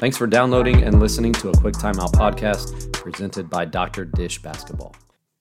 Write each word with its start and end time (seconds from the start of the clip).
Thanks 0.00 0.16
for 0.16 0.26
downloading 0.26 0.82
and 0.82 0.98
listening 0.98 1.34
to 1.34 1.50
a 1.50 1.58
Quick 1.58 1.74
Timeout 1.74 2.14
podcast 2.14 2.90
presented 2.90 3.50
by 3.50 3.66
Dr. 3.66 4.06
Dish 4.06 4.40
Basketball. 4.40 4.96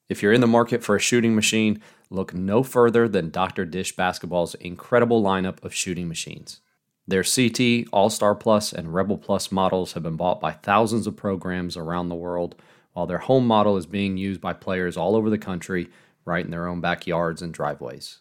If 0.09 0.21
you're 0.21 0.33
in 0.33 0.41
the 0.41 0.47
market 0.47 0.83
for 0.83 0.97
a 0.97 0.99
shooting 0.99 1.33
machine, 1.33 1.81
look 2.09 2.33
no 2.33 2.61
further 2.61 3.07
than 3.07 3.29
Dr. 3.29 3.63
Dish 3.63 3.95
Basketball's 3.95 4.55
incredible 4.55 5.23
lineup 5.23 5.63
of 5.63 5.73
shooting 5.73 6.09
machines. 6.09 6.59
Their 7.07 7.23
CT, 7.23 7.87
All 7.93 8.09
Star 8.09 8.35
Plus, 8.35 8.73
and 8.73 8.93
Rebel 8.93 9.17
Plus 9.17 9.49
models 9.49 9.93
have 9.93 10.03
been 10.03 10.17
bought 10.17 10.41
by 10.41 10.51
thousands 10.51 11.07
of 11.07 11.15
programs 11.15 11.77
around 11.77 12.09
the 12.09 12.15
world, 12.15 12.55
while 12.91 13.05
their 13.05 13.19
home 13.19 13.47
model 13.47 13.77
is 13.77 13.85
being 13.85 14.17
used 14.17 14.41
by 14.41 14.51
players 14.51 14.97
all 14.97 15.15
over 15.15 15.29
the 15.29 15.37
country, 15.37 15.87
right 16.25 16.43
in 16.43 16.51
their 16.51 16.67
own 16.67 16.81
backyards 16.81 17.41
and 17.41 17.53
driveways. 17.53 18.19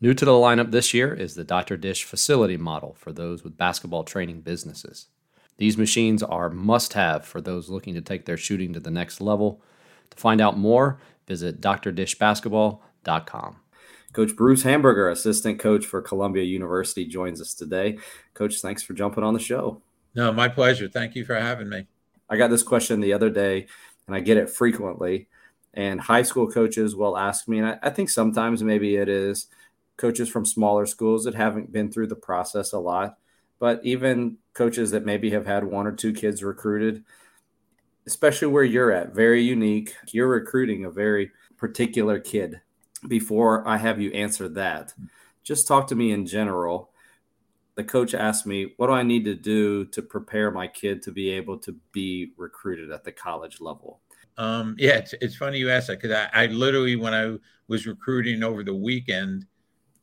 New 0.00 0.14
to 0.14 0.24
the 0.24 0.30
lineup 0.30 0.70
this 0.70 0.94
year 0.94 1.12
is 1.12 1.34
the 1.34 1.42
Dr. 1.42 1.76
Dish 1.76 2.04
Facility 2.04 2.56
model 2.56 2.94
for 2.96 3.10
those 3.10 3.42
with 3.42 3.56
basketball 3.56 4.04
training 4.04 4.42
businesses. 4.42 5.08
These 5.56 5.78
machines 5.78 6.22
are 6.22 6.50
must 6.50 6.94
have 6.94 7.24
for 7.24 7.40
those 7.40 7.68
looking 7.68 7.94
to 7.94 8.00
take 8.00 8.24
their 8.24 8.36
shooting 8.36 8.72
to 8.72 8.80
the 8.80 8.90
next 8.90 9.20
level. 9.20 9.62
To 10.10 10.16
find 10.16 10.40
out 10.40 10.58
more, 10.58 10.98
visit 11.26 11.60
drdishbasketball.com. 11.60 13.56
Coach 14.12 14.36
Bruce 14.36 14.62
Hamburger, 14.62 15.08
assistant 15.08 15.58
coach 15.58 15.84
for 15.84 16.00
Columbia 16.00 16.44
University, 16.44 17.04
joins 17.04 17.40
us 17.40 17.52
today. 17.54 17.98
Coach, 18.32 18.60
thanks 18.60 18.82
for 18.82 18.94
jumping 18.94 19.24
on 19.24 19.34
the 19.34 19.40
show. 19.40 19.82
No, 20.14 20.32
my 20.32 20.48
pleasure. 20.48 20.88
Thank 20.88 21.16
you 21.16 21.24
for 21.24 21.34
having 21.34 21.68
me. 21.68 21.86
I 22.30 22.36
got 22.36 22.48
this 22.48 22.62
question 22.62 23.00
the 23.00 23.12
other 23.12 23.28
day, 23.28 23.66
and 24.06 24.14
I 24.14 24.20
get 24.20 24.36
it 24.36 24.50
frequently. 24.50 25.28
And 25.74 26.00
high 26.00 26.22
school 26.22 26.48
coaches 26.48 26.94
will 26.94 27.18
ask 27.18 27.48
me, 27.48 27.58
and 27.58 27.66
I, 27.66 27.78
I 27.82 27.90
think 27.90 28.08
sometimes 28.08 28.62
maybe 28.62 28.94
it 28.94 29.08
is 29.08 29.48
coaches 29.96 30.28
from 30.28 30.44
smaller 30.44 30.86
schools 30.86 31.24
that 31.24 31.34
haven't 31.34 31.72
been 31.72 31.90
through 31.90 32.06
the 32.06 32.14
process 32.14 32.72
a 32.72 32.78
lot 32.78 33.18
but 33.58 33.80
even 33.84 34.38
coaches 34.52 34.90
that 34.90 35.04
maybe 35.04 35.30
have 35.30 35.46
had 35.46 35.64
one 35.64 35.86
or 35.86 35.92
two 35.92 36.12
kids 36.12 36.42
recruited, 36.42 37.04
especially 38.06 38.48
where 38.48 38.64
you're 38.64 38.92
at, 38.92 39.14
very 39.14 39.42
unique. 39.42 39.94
You're 40.08 40.28
recruiting 40.28 40.84
a 40.84 40.90
very 40.90 41.30
particular 41.56 42.18
kid. 42.18 42.60
Before 43.06 43.66
I 43.68 43.76
have 43.76 44.00
you 44.00 44.10
answer 44.12 44.48
that, 44.50 44.94
just 45.42 45.68
talk 45.68 45.86
to 45.88 45.94
me 45.94 46.10
in 46.10 46.26
general. 46.26 46.90
The 47.74 47.84
coach 47.84 48.14
asked 48.14 48.46
me, 48.46 48.72
What 48.76 48.86
do 48.86 48.92
I 48.92 49.02
need 49.02 49.24
to 49.24 49.34
do 49.34 49.84
to 49.86 50.00
prepare 50.00 50.50
my 50.50 50.68
kid 50.68 51.02
to 51.02 51.12
be 51.12 51.30
able 51.30 51.58
to 51.58 51.76
be 51.92 52.32
recruited 52.36 52.90
at 52.90 53.04
the 53.04 53.12
college 53.12 53.60
level? 53.60 54.00
Um, 54.36 54.74
yeah, 54.78 54.96
it's, 54.96 55.14
it's 55.20 55.36
funny 55.36 55.58
you 55.58 55.70
asked 55.70 55.88
that 55.88 56.00
because 56.00 56.16
I, 56.16 56.44
I 56.44 56.46
literally, 56.46 56.96
when 56.96 57.14
I 57.14 57.36
was 57.68 57.86
recruiting 57.86 58.42
over 58.42 58.64
the 58.64 58.74
weekend, 58.74 59.46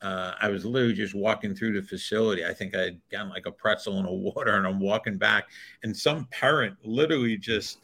uh, 0.02 0.34
I 0.40 0.48
was 0.48 0.64
literally 0.64 0.94
just 0.94 1.14
walking 1.14 1.54
through 1.54 1.80
the 1.80 1.86
facility. 1.86 2.44
I 2.44 2.52
think 2.52 2.74
I 2.74 2.82
had 2.82 3.00
gotten 3.10 3.30
like 3.30 3.46
a 3.46 3.52
pretzel 3.52 3.98
and 3.98 4.08
a 4.08 4.12
water, 4.34 4.56
and 4.56 4.66
I'm 4.66 4.80
walking 4.80 5.16
back, 5.16 5.48
and 5.82 5.96
some 5.96 6.26
parent 6.30 6.76
literally 6.84 7.36
just, 7.36 7.78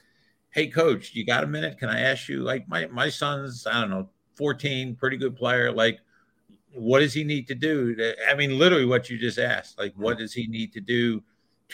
"Hey, 0.51 0.67
coach, 0.67 1.15
you 1.15 1.25
got 1.25 1.45
a 1.45 1.47
minute? 1.47 1.79
Can 1.79 1.89
I 1.89 2.01
ask 2.01 2.29
you? 2.29 2.43
Like, 2.43 2.69
my 2.69 2.87
my 2.89 3.09
son's 3.09 3.67
I 3.67 3.81
don't 3.81 3.91
know, 3.91 4.09
14, 4.37 4.97
pretty 4.97 5.17
good 5.17 5.37
player. 5.37 5.73
Like, 5.73 6.01
what 6.73 7.01
does 7.01 7.15
he 7.15 7.25
need 7.25 7.47
to 7.49 7.55
do? 7.55 7.95
To, 7.95 8.15
I 8.29 8.35
mean, 8.35 8.59
literally 8.59 8.85
what 8.87 9.11
you 9.11 9.19
just 9.19 9.39
asked. 9.39 9.79
Like, 9.79 9.95
what 9.97 10.19
does 10.19 10.33
he 10.33 10.47
need 10.47 10.73
to 10.75 10.81
do 10.81 11.23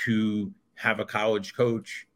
to 0.06 0.52
have 0.76 1.00
a 1.00 1.04
college 1.04 1.54
coach 1.54 2.06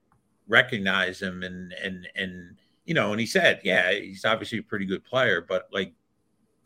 recognize 0.48 1.22
him 1.22 1.42
and 1.42 1.72
and 1.72 2.08
and 2.16 2.56
you 2.84 2.94
know? 2.94 3.12
And 3.12 3.20
he 3.20 3.26
said, 3.26 3.60
yeah, 3.64 3.92
he's 3.92 4.24
obviously 4.24 4.58
a 4.58 4.62
pretty 4.62 4.86
good 4.86 5.04
player, 5.04 5.44
but 5.46 5.68
like 5.72 5.92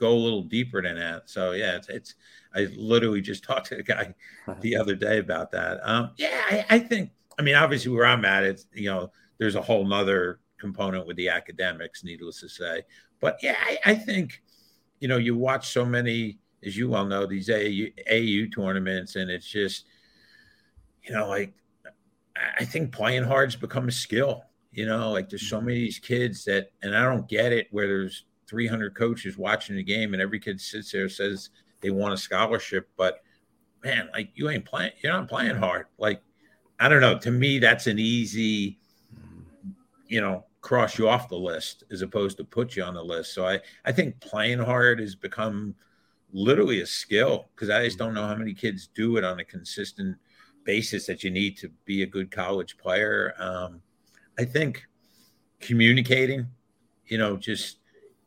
go 0.02 0.12
a 0.12 0.18
little 0.18 0.42
deeper 0.42 0.82
than 0.82 0.96
that. 0.96 1.30
So 1.30 1.52
yeah, 1.52 1.76
it's, 1.76 1.88
it's 1.88 2.14
I 2.54 2.66
literally 2.76 3.20
just 3.20 3.44
talked 3.48 3.68
to 3.68 3.76
the 3.76 3.82
guy 3.82 4.14
the 4.60 4.76
other 4.80 4.94
day 4.94 5.18
about 5.18 5.52
that. 5.52 5.80
Um, 5.82 6.10
yeah, 6.16 6.42
I, 6.50 6.66
I, 6.68 6.78
think. 6.80 7.10
I 7.38 7.42
mean, 7.42 7.54
obviously, 7.54 7.92
where 7.92 8.04
I'm 8.04 8.24
at, 8.24 8.44
it's 8.44 8.66
you 8.74 8.90
know, 8.90 9.12
there's 9.38 9.54
a 9.54 9.62
whole 9.62 9.86
nother 9.86 10.40
component 10.58 11.06
with 11.06 11.16
the 11.16 11.28
academics, 11.28 12.04
needless 12.04 12.40
to 12.40 12.48
say. 12.48 12.82
But 13.20 13.38
yeah, 13.42 13.56
I, 13.60 13.78
I 13.86 13.94
think, 13.94 14.42
you 15.00 15.08
know, 15.08 15.16
you 15.16 15.36
watch 15.36 15.70
so 15.70 15.84
many, 15.84 16.38
as 16.64 16.76
you 16.76 16.88
well 16.88 17.06
know, 17.06 17.24
these 17.24 17.48
AU, 17.48 17.86
AU 18.10 18.46
tournaments, 18.54 19.16
and 19.16 19.30
it's 19.30 19.48
just, 19.48 19.86
you 21.04 21.12
know, 21.12 21.28
like 21.28 21.54
I 22.58 22.64
think 22.64 22.92
playing 22.92 23.24
hard's 23.24 23.56
become 23.56 23.88
a 23.88 23.92
skill. 23.92 24.44
You 24.72 24.86
know, 24.86 25.10
like 25.10 25.28
there's 25.28 25.48
so 25.48 25.60
many 25.60 25.80
these 25.80 25.98
kids 25.98 26.44
that, 26.44 26.70
and 26.82 26.96
I 26.96 27.04
don't 27.04 27.28
get 27.28 27.52
it 27.52 27.68
where 27.70 27.86
there's 27.86 28.24
300 28.52 28.94
coaches 28.94 29.38
watching 29.38 29.76
the 29.76 29.82
game, 29.82 30.12
and 30.12 30.20
every 30.20 30.38
kid 30.38 30.60
sits 30.60 30.92
there 30.92 31.08
says 31.08 31.48
they 31.80 31.88
want 31.88 32.12
a 32.12 32.18
scholarship, 32.18 32.86
but 32.98 33.22
man, 33.82 34.10
like 34.12 34.28
you 34.34 34.50
ain't 34.50 34.66
playing, 34.66 34.92
you're 35.02 35.10
not 35.10 35.26
playing 35.26 35.56
hard. 35.56 35.86
Like 35.96 36.22
I 36.78 36.90
don't 36.90 37.00
know. 37.00 37.18
To 37.18 37.30
me, 37.30 37.58
that's 37.58 37.86
an 37.86 37.98
easy, 37.98 38.78
you 40.06 40.20
know, 40.20 40.44
cross 40.60 40.98
you 40.98 41.08
off 41.08 41.30
the 41.30 41.34
list 41.34 41.84
as 41.90 42.02
opposed 42.02 42.36
to 42.36 42.44
put 42.44 42.76
you 42.76 42.84
on 42.84 42.92
the 42.92 43.02
list. 43.02 43.32
So 43.32 43.46
I 43.46 43.60
I 43.86 43.92
think 43.92 44.20
playing 44.20 44.58
hard 44.58 45.00
has 45.00 45.14
become 45.14 45.74
literally 46.30 46.82
a 46.82 46.86
skill 46.86 47.48
because 47.54 47.70
I 47.70 47.86
just 47.86 47.96
don't 47.96 48.12
know 48.12 48.26
how 48.26 48.36
many 48.36 48.52
kids 48.52 48.86
do 48.94 49.16
it 49.16 49.24
on 49.24 49.40
a 49.40 49.44
consistent 49.44 50.18
basis 50.64 51.06
that 51.06 51.24
you 51.24 51.30
need 51.30 51.56
to 51.56 51.70
be 51.86 52.02
a 52.02 52.06
good 52.06 52.30
college 52.30 52.76
player. 52.76 53.32
Um, 53.38 53.80
I 54.38 54.44
think 54.44 54.84
communicating, 55.58 56.48
you 57.06 57.16
know, 57.16 57.36
just 57.38 57.78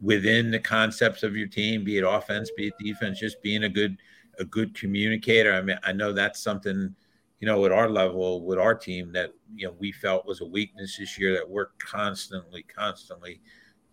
within 0.01 0.51
the 0.51 0.59
concepts 0.59 1.23
of 1.23 1.35
your 1.35 1.47
team, 1.47 1.83
be 1.83 1.97
it 1.97 2.03
offense, 2.03 2.51
be 2.55 2.67
it 2.67 2.73
defense, 2.79 3.19
just 3.19 3.41
being 3.41 3.63
a 3.63 3.69
good 3.69 3.97
a 4.39 4.45
good 4.45 4.75
communicator. 4.75 5.53
I 5.53 5.61
mean, 5.61 5.79
I 5.83 5.93
know 5.93 6.11
that's 6.11 6.41
something, 6.41 6.93
you 7.39 7.47
know, 7.47 7.65
at 7.65 7.71
our 7.71 7.89
level, 7.89 8.43
with 8.43 8.59
our 8.59 8.75
team 8.75 9.13
that, 9.13 9.31
you 9.55 9.67
know, 9.67 9.75
we 9.79 9.93
felt 9.93 10.25
was 10.25 10.41
a 10.41 10.45
weakness 10.45 10.97
this 10.97 11.17
year 11.17 11.33
that 11.33 11.49
we're 11.49 11.67
constantly, 11.79 12.63
constantly 12.63 13.39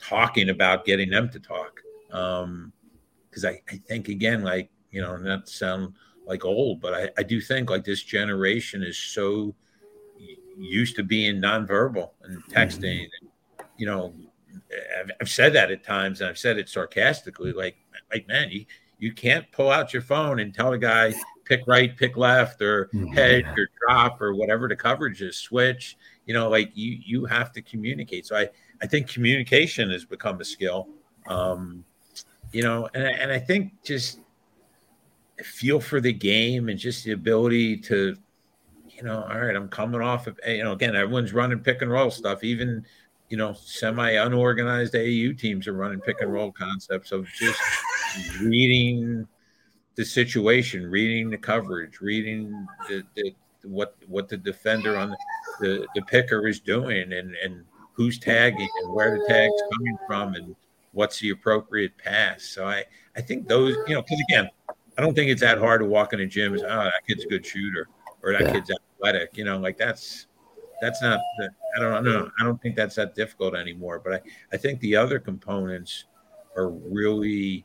talking 0.00 0.48
about 0.48 0.84
getting 0.84 1.10
them 1.10 1.30
to 1.30 1.38
talk. 1.38 1.80
Um, 2.10 2.72
because 3.30 3.44
I, 3.44 3.62
I 3.70 3.76
think 3.86 4.08
again, 4.08 4.42
like, 4.42 4.68
you 4.90 5.00
know, 5.00 5.16
not 5.16 5.48
sound 5.48 5.94
like 6.26 6.44
old, 6.44 6.80
but 6.80 6.92
I, 6.92 7.10
I 7.16 7.22
do 7.22 7.40
think 7.40 7.70
like 7.70 7.84
this 7.84 8.02
generation 8.02 8.82
is 8.82 8.98
so 8.98 9.54
used 10.58 10.96
to 10.96 11.02
being 11.02 11.40
nonverbal 11.40 12.10
and 12.24 12.42
texting 12.46 12.98
mm-hmm. 12.98 13.26
and, 13.58 13.68
you 13.78 13.86
know, 13.86 14.12
I've 15.20 15.28
said 15.28 15.52
that 15.54 15.70
at 15.70 15.84
times, 15.84 16.20
and 16.20 16.30
I've 16.30 16.38
said 16.38 16.58
it 16.58 16.68
sarcastically, 16.68 17.52
like, 17.52 17.76
like 18.12 18.26
man, 18.28 18.50
you 18.50 18.64
you 18.98 19.12
can't 19.12 19.50
pull 19.50 19.70
out 19.70 19.92
your 19.92 20.02
phone 20.02 20.38
and 20.38 20.54
tell 20.54 20.72
a 20.72 20.78
guy 20.78 21.12
pick 21.44 21.62
right, 21.66 21.96
pick 21.96 22.16
left, 22.16 22.62
or 22.62 22.86
mm-hmm. 22.86 23.12
hedge 23.12 23.46
or 23.56 23.68
drop 23.80 24.20
or 24.20 24.34
whatever 24.34 24.68
the 24.68 24.76
coverage 24.76 25.22
is, 25.22 25.36
switch. 25.36 25.96
You 26.26 26.34
know, 26.34 26.48
like 26.48 26.70
you 26.74 26.98
you 27.04 27.24
have 27.24 27.52
to 27.52 27.62
communicate. 27.62 28.26
So 28.26 28.36
I 28.36 28.48
I 28.80 28.86
think 28.86 29.08
communication 29.08 29.90
has 29.90 30.04
become 30.04 30.40
a 30.40 30.44
skill. 30.44 30.88
Um, 31.26 31.84
you 32.52 32.62
know, 32.62 32.88
and 32.94 33.04
and 33.04 33.32
I 33.32 33.38
think 33.38 33.72
just 33.82 34.20
feel 35.42 35.80
for 35.80 36.00
the 36.00 36.12
game 36.12 36.68
and 36.68 36.78
just 36.78 37.04
the 37.04 37.12
ability 37.12 37.76
to, 37.76 38.16
you 38.90 39.02
know, 39.02 39.24
all 39.28 39.40
right, 39.40 39.56
I'm 39.56 39.68
coming 39.68 40.00
off 40.00 40.26
of, 40.26 40.38
you 40.46 40.62
know, 40.62 40.72
again, 40.72 40.94
everyone's 40.94 41.32
running 41.32 41.58
pick 41.58 41.82
and 41.82 41.90
roll 41.90 42.10
stuff, 42.10 42.44
even 42.44 42.84
you 43.32 43.38
know, 43.38 43.54
semi 43.54 44.10
unorganized 44.10 44.94
AU 44.94 45.32
teams 45.32 45.66
are 45.66 45.72
running 45.72 46.02
pick 46.02 46.20
and 46.20 46.30
roll 46.30 46.52
concepts 46.52 47.12
of 47.12 47.26
just 47.28 47.58
reading 48.42 49.26
the 49.94 50.04
situation, 50.04 50.86
reading 50.86 51.30
the 51.30 51.38
coverage, 51.38 52.02
reading 52.02 52.66
the, 52.90 53.02
the 53.16 53.34
what 53.64 53.96
what 54.06 54.28
the 54.28 54.36
defender 54.36 54.98
on 54.98 55.08
the, 55.08 55.16
the, 55.60 55.86
the 55.94 56.02
picker 56.02 56.46
is 56.46 56.60
doing 56.60 57.14
and 57.14 57.34
and 57.42 57.64
who's 57.94 58.18
tagging 58.18 58.68
and 58.82 58.92
where 58.92 59.18
the 59.18 59.24
tag's 59.26 59.62
coming 59.72 59.96
from 60.06 60.34
and 60.34 60.54
what's 60.92 61.18
the 61.20 61.30
appropriate 61.30 61.96
pass. 61.96 62.42
So 62.42 62.66
I 62.66 62.84
I 63.16 63.22
think 63.22 63.48
those 63.48 63.76
you 63.88 63.94
know 63.94 64.02
because 64.02 64.22
again 64.28 64.50
I 64.98 65.00
don't 65.00 65.14
think 65.14 65.30
it's 65.30 65.40
that 65.40 65.56
hard 65.56 65.80
to 65.80 65.86
walk 65.86 66.12
in 66.12 66.20
a 66.20 66.26
gym 66.26 66.52
and 66.52 66.60
say, 66.60 66.66
oh 66.68 66.84
that 66.84 67.06
kid's 67.08 67.24
a 67.24 67.28
good 67.28 67.46
shooter 67.46 67.88
or 68.22 68.32
that 68.32 68.42
yeah. 68.42 68.52
kid's 68.52 68.70
athletic. 68.70 69.38
You 69.38 69.44
know 69.44 69.56
like 69.56 69.78
that's 69.78 70.26
that's 70.82 71.00
not 71.00 71.20
I 71.76 71.80
don't 71.80 72.04
know. 72.04 72.28
I 72.40 72.44
don't 72.44 72.60
think 72.60 72.74
that's 72.74 72.96
that 72.96 73.14
difficult 73.14 73.54
anymore. 73.54 74.00
But 74.04 74.14
I, 74.14 74.20
I 74.52 74.56
think 74.56 74.80
the 74.80 74.96
other 74.96 75.20
components 75.20 76.04
are 76.56 76.68
really 76.68 77.64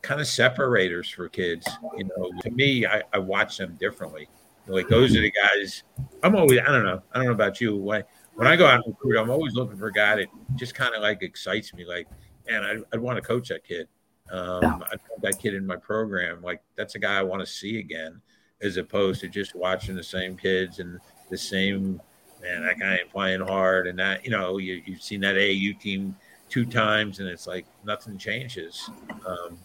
kind 0.00 0.20
of 0.20 0.28
separators 0.28 1.10
for 1.10 1.28
kids. 1.28 1.66
You 1.98 2.04
know, 2.04 2.30
to 2.42 2.50
me, 2.50 2.86
I, 2.86 3.02
I 3.12 3.18
watch 3.18 3.58
them 3.58 3.76
differently. 3.80 4.28
Like 4.68 4.88
those 4.88 5.14
are 5.16 5.20
the 5.20 5.32
guys. 5.32 5.82
I'm 6.22 6.36
always. 6.36 6.60
I 6.60 6.70
don't 6.70 6.84
know. 6.84 7.02
I 7.12 7.18
don't 7.18 7.26
know 7.26 7.32
about 7.32 7.60
you. 7.60 7.76
When 7.76 8.04
when 8.34 8.46
I 8.46 8.54
go 8.54 8.64
out 8.64 8.84
and 8.84 8.94
recruit, 8.94 9.20
I'm 9.20 9.28
always 9.28 9.54
looking 9.54 9.76
for 9.76 9.88
a 9.88 9.92
guy 9.92 10.14
that 10.16 10.28
just 10.54 10.74
kind 10.74 10.94
of 10.94 11.02
like 11.02 11.22
excites 11.22 11.74
me. 11.74 11.84
Like, 11.84 12.06
man, 12.48 12.62
I'd, 12.62 12.78
I'd 12.92 13.00
want 13.00 13.16
to 13.16 13.22
coach 13.22 13.48
that 13.48 13.64
kid. 13.64 13.88
Um. 14.30 14.64
I'd 14.64 15.00
want 15.10 15.22
that 15.22 15.40
kid 15.40 15.54
in 15.54 15.66
my 15.66 15.76
program. 15.76 16.42
Like, 16.42 16.62
that's 16.76 16.94
a 16.94 16.98
guy 17.00 17.18
I 17.18 17.22
want 17.22 17.40
to 17.40 17.46
see 17.46 17.80
again, 17.80 18.22
as 18.62 18.76
opposed 18.76 19.20
to 19.22 19.28
just 19.28 19.54
watching 19.54 19.96
the 19.96 20.02
same 20.02 20.36
kids 20.36 20.78
and 20.78 20.98
the 21.30 21.38
same 21.38 22.00
man, 22.44 22.62
that 22.62 22.78
guy 22.78 22.96
ain't 22.96 23.10
playing 23.10 23.40
hard, 23.40 23.86
and 23.86 23.98
that 23.98 24.24
you 24.24 24.30
know 24.30 24.58
you, 24.58 24.82
you've 24.84 25.02
seen 25.02 25.20
that 25.20 25.34
AAU 25.34 25.78
team 25.80 26.14
two 26.48 26.64
times, 26.64 27.18
and 27.20 27.28
it's 27.28 27.46
like 27.46 27.66
nothing 27.84 28.18
changes, 28.18 28.88
um, 29.26 29.58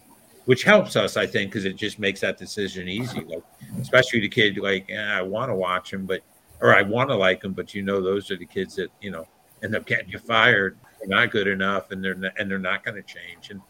which 0.46 0.64
helps 0.64 0.96
us, 0.96 1.18
I 1.18 1.28
think, 1.28 1.52
because 1.52 1.66
it 1.66 1.76
just 1.76 2.00
makes 2.00 2.22
that 2.22 2.38
decision 2.38 2.88
easy. 2.88 3.22
Like, 3.22 3.44
especially 3.80 4.22
the 4.22 4.30
kid, 4.30 4.58
like, 4.58 4.88
yeah, 4.90 5.18
I 5.18 5.22
want 5.22 5.50
to 5.50 5.56
watch 5.56 5.94
him, 5.94 6.06
but 6.06 6.22
or 6.62 6.76
I 6.76 6.82
want 6.82 7.10
to 7.10 7.16
like 7.16 7.44
him, 7.44 7.54
but 7.54 7.74
you 7.74 7.82
know 7.82 8.02
those 8.02 8.32
are 8.32 8.38
the 8.38 8.46
kids 8.46 8.76
that 8.76 8.90
you 9.02 9.12
know 9.12 9.28
end 9.62 9.76
up 9.76 9.86
getting 9.86 10.10
you 10.10 10.20
fired. 10.20 10.78
They're 11.00 11.10
not 11.10 11.32
good 11.32 11.48
enough, 11.48 11.92
and 11.92 12.04
they're 12.04 12.16
not, 12.16 12.32
and 12.40 12.50
they're 12.50 12.60
not 12.60 12.84
going 12.84 12.96
to 12.96 13.04
change. 13.04 13.52
And 13.52 13.62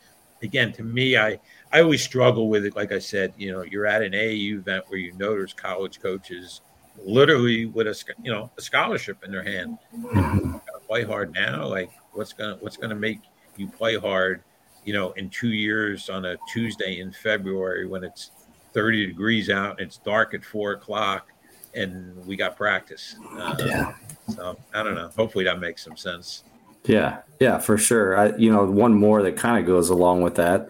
again, 0.42 0.72
to 0.74 0.84
me, 0.84 1.18
I 1.18 1.40
I 1.72 1.82
always 1.82 2.04
struggle 2.04 2.50
with 2.50 2.66
it. 2.66 2.76
Like 2.76 2.92
I 2.92 3.00
said, 3.00 3.34
you 3.38 3.52
know, 3.52 3.64
you're 3.64 3.86
at 3.86 4.02
an 4.02 4.14
AAU 4.14 4.60
event 4.60 4.86
where 4.88 5.00
you 5.00 5.14
know 5.14 5.32
there's 5.32 5.54
college 5.54 6.00
coaches 6.00 6.62
literally 7.06 7.66
with 7.66 7.88
a 7.88 8.04
you 8.22 8.32
know 8.32 8.52
a 8.58 8.62
scholarship 8.62 9.24
in 9.24 9.32
their 9.32 9.44
hand. 9.44 9.78
Mm-hmm. 9.96 10.58
Play 10.88 11.04
hard 11.04 11.34
now. 11.34 11.68
Like 11.68 11.92
what's 12.14 12.34
gonna 12.34 12.58
what's 12.60 12.78
gonna 12.78 12.96
make 12.96 13.20
you 13.58 13.68
play 13.68 13.98
hard? 13.98 14.44
You 14.86 14.94
know, 14.94 15.12
in 15.12 15.30
two 15.30 15.50
years 15.50 16.10
on 16.10 16.26
a 16.26 16.38
Tuesday 16.52 17.00
in 17.00 17.12
February 17.12 17.86
when 17.86 18.04
it's 18.04 18.32
30 18.74 19.08
degrees 19.08 19.50
out 19.50 19.80
and 19.80 19.88
it's 19.88 19.98
dark 19.98 20.34
at 20.34 20.44
four 20.44 20.72
o'clock 20.72 21.28
and 21.74 22.26
we 22.26 22.36
got 22.36 22.56
practice. 22.56 23.16
Uh, 23.38 23.56
yeah. 23.60 23.94
So 24.34 24.58
I 24.74 24.84
don't 24.84 24.96
know. 24.96 25.10
Hopefully 25.16 25.46
that 25.46 25.60
makes 25.60 25.84
some 25.84 25.98
sense. 25.98 26.44
Yeah, 26.86 27.20
yeah, 27.40 27.60
for 27.60 27.78
sure. 27.78 28.18
I, 28.18 28.36
you 28.38 28.52
know, 28.52 28.66
one 28.66 28.94
more 28.94 29.22
that 29.24 29.38
kind 29.38 29.60
of 29.60 29.66
goes 29.66 29.90
along 29.90 30.22
with 30.22 30.36
that. 30.36 30.70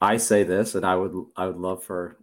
I 0.00 0.16
say 0.16 0.44
this, 0.44 0.74
and 0.74 0.86
I 0.86 0.94
would, 0.94 1.26
I 1.36 1.46
would 1.46 1.56
love 1.56 1.82
for 1.82 2.16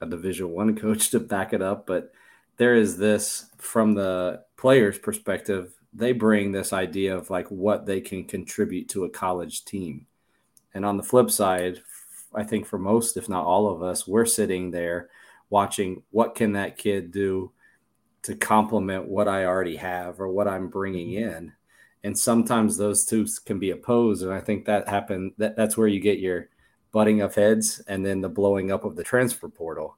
a 0.00 0.06
Division 0.06 0.50
One 0.50 0.76
coach 0.76 1.10
to 1.10 1.20
back 1.20 1.52
it 1.52 1.62
up, 1.62 1.86
but 1.86 2.12
there 2.56 2.74
is 2.74 2.96
this 2.96 3.46
from 3.58 3.94
the 3.94 4.44
players' 4.56 4.98
perspective. 4.98 5.72
They 5.92 6.12
bring 6.12 6.52
this 6.52 6.72
idea 6.72 7.16
of 7.16 7.30
like 7.30 7.48
what 7.50 7.86
they 7.86 8.00
can 8.00 8.24
contribute 8.24 8.88
to 8.90 9.04
a 9.04 9.10
college 9.10 9.64
team, 9.64 10.06
and 10.74 10.84
on 10.84 10.96
the 10.96 11.02
flip 11.02 11.30
side, 11.30 11.82
I 12.34 12.44
think 12.44 12.66
for 12.66 12.78
most, 12.78 13.16
if 13.16 13.28
not 13.28 13.44
all 13.44 13.68
of 13.68 13.82
us, 13.82 14.06
we're 14.06 14.26
sitting 14.26 14.70
there 14.70 15.10
watching 15.50 16.02
what 16.10 16.34
can 16.34 16.52
that 16.52 16.78
kid 16.78 17.12
do 17.12 17.52
to 18.22 18.34
complement 18.34 19.08
what 19.08 19.28
I 19.28 19.44
already 19.44 19.76
have 19.76 20.20
or 20.20 20.28
what 20.28 20.48
I'm 20.48 20.68
bringing 20.68 21.10
mm-hmm. 21.10 21.36
in. 21.36 21.52
And 22.04 22.18
sometimes 22.18 22.76
those 22.76 23.04
two 23.04 23.26
can 23.44 23.58
be 23.58 23.70
opposed. 23.70 24.22
And 24.22 24.32
I 24.32 24.40
think 24.40 24.64
that 24.64 24.88
happened. 24.88 25.32
That, 25.38 25.56
that's 25.56 25.76
where 25.76 25.86
you 25.86 26.00
get 26.00 26.18
your 26.18 26.48
butting 26.90 27.20
of 27.20 27.34
heads 27.34 27.80
and 27.86 28.04
then 28.04 28.20
the 28.20 28.28
blowing 28.28 28.72
up 28.72 28.84
of 28.84 28.96
the 28.96 29.04
transfer 29.04 29.48
portal. 29.48 29.96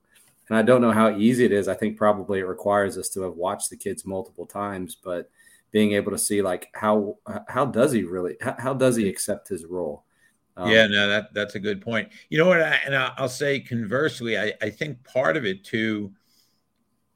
And 0.48 0.58
I 0.58 0.62
don't 0.62 0.80
know 0.80 0.92
how 0.92 1.16
easy 1.16 1.44
it 1.44 1.52
is. 1.52 1.68
I 1.68 1.74
think 1.74 1.96
probably 1.96 2.40
it 2.40 2.46
requires 2.46 2.98
us 2.98 3.08
to 3.10 3.22
have 3.22 3.34
watched 3.34 3.70
the 3.70 3.76
kids 3.76 4.04
multiple 4.04 4.46
times, 4.46 4.96
but 5.02 5.30
being 5.70 5.92
able 5.92 6.12
to 6.12 6.18
see 6.18 6.42
like 6.42 6.68
how 6.74 7.18
how 7.48 7.64
does 7.64 7.92
he 7.92 8.04
really 8.04 8.36
how, 8.40 8.54
how 8.58 8.74
does 8.74 8.96
he 8.96 9.08
accept 9.08 9.48
his 9.48 9.64
role? 9.64 10.04
Um, 10.56 10.70
yeah, 10.70 10.86
no, 10.86 11.08
that 11.08 11.34
that's 11.34 11.54
a 11.54 11.60
good 11.60 11.80
point. 11.80 12.10
You 12.28 12.38
know 12.38 12.46
what? 12.46 12.62
I, 12.62 12.78
and 12.84 12.94
I'll 12.94 13.28
say 13.28 13.58
conversely, 13.58 14.38
I, 14.38 14.52
I 14.62 14.70
think 14.70 15.02
part 15.02 15.36
of 15.36 15.44
it 15.44 15.64
too 15.64 16.12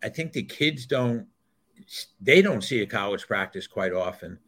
I 0.02 0.08
think 0.08 0.32
the 0.32 0.42
kids 0.42 0.86
don't 0.86 1.26
they 2.20 2.42
don't 2.42 2.62
see 2.62 2.80
a 2.82 2.86
college 2.86 3.26
practice 3.26 3.66
quite 3.66 3.92
often. 3.92 4.38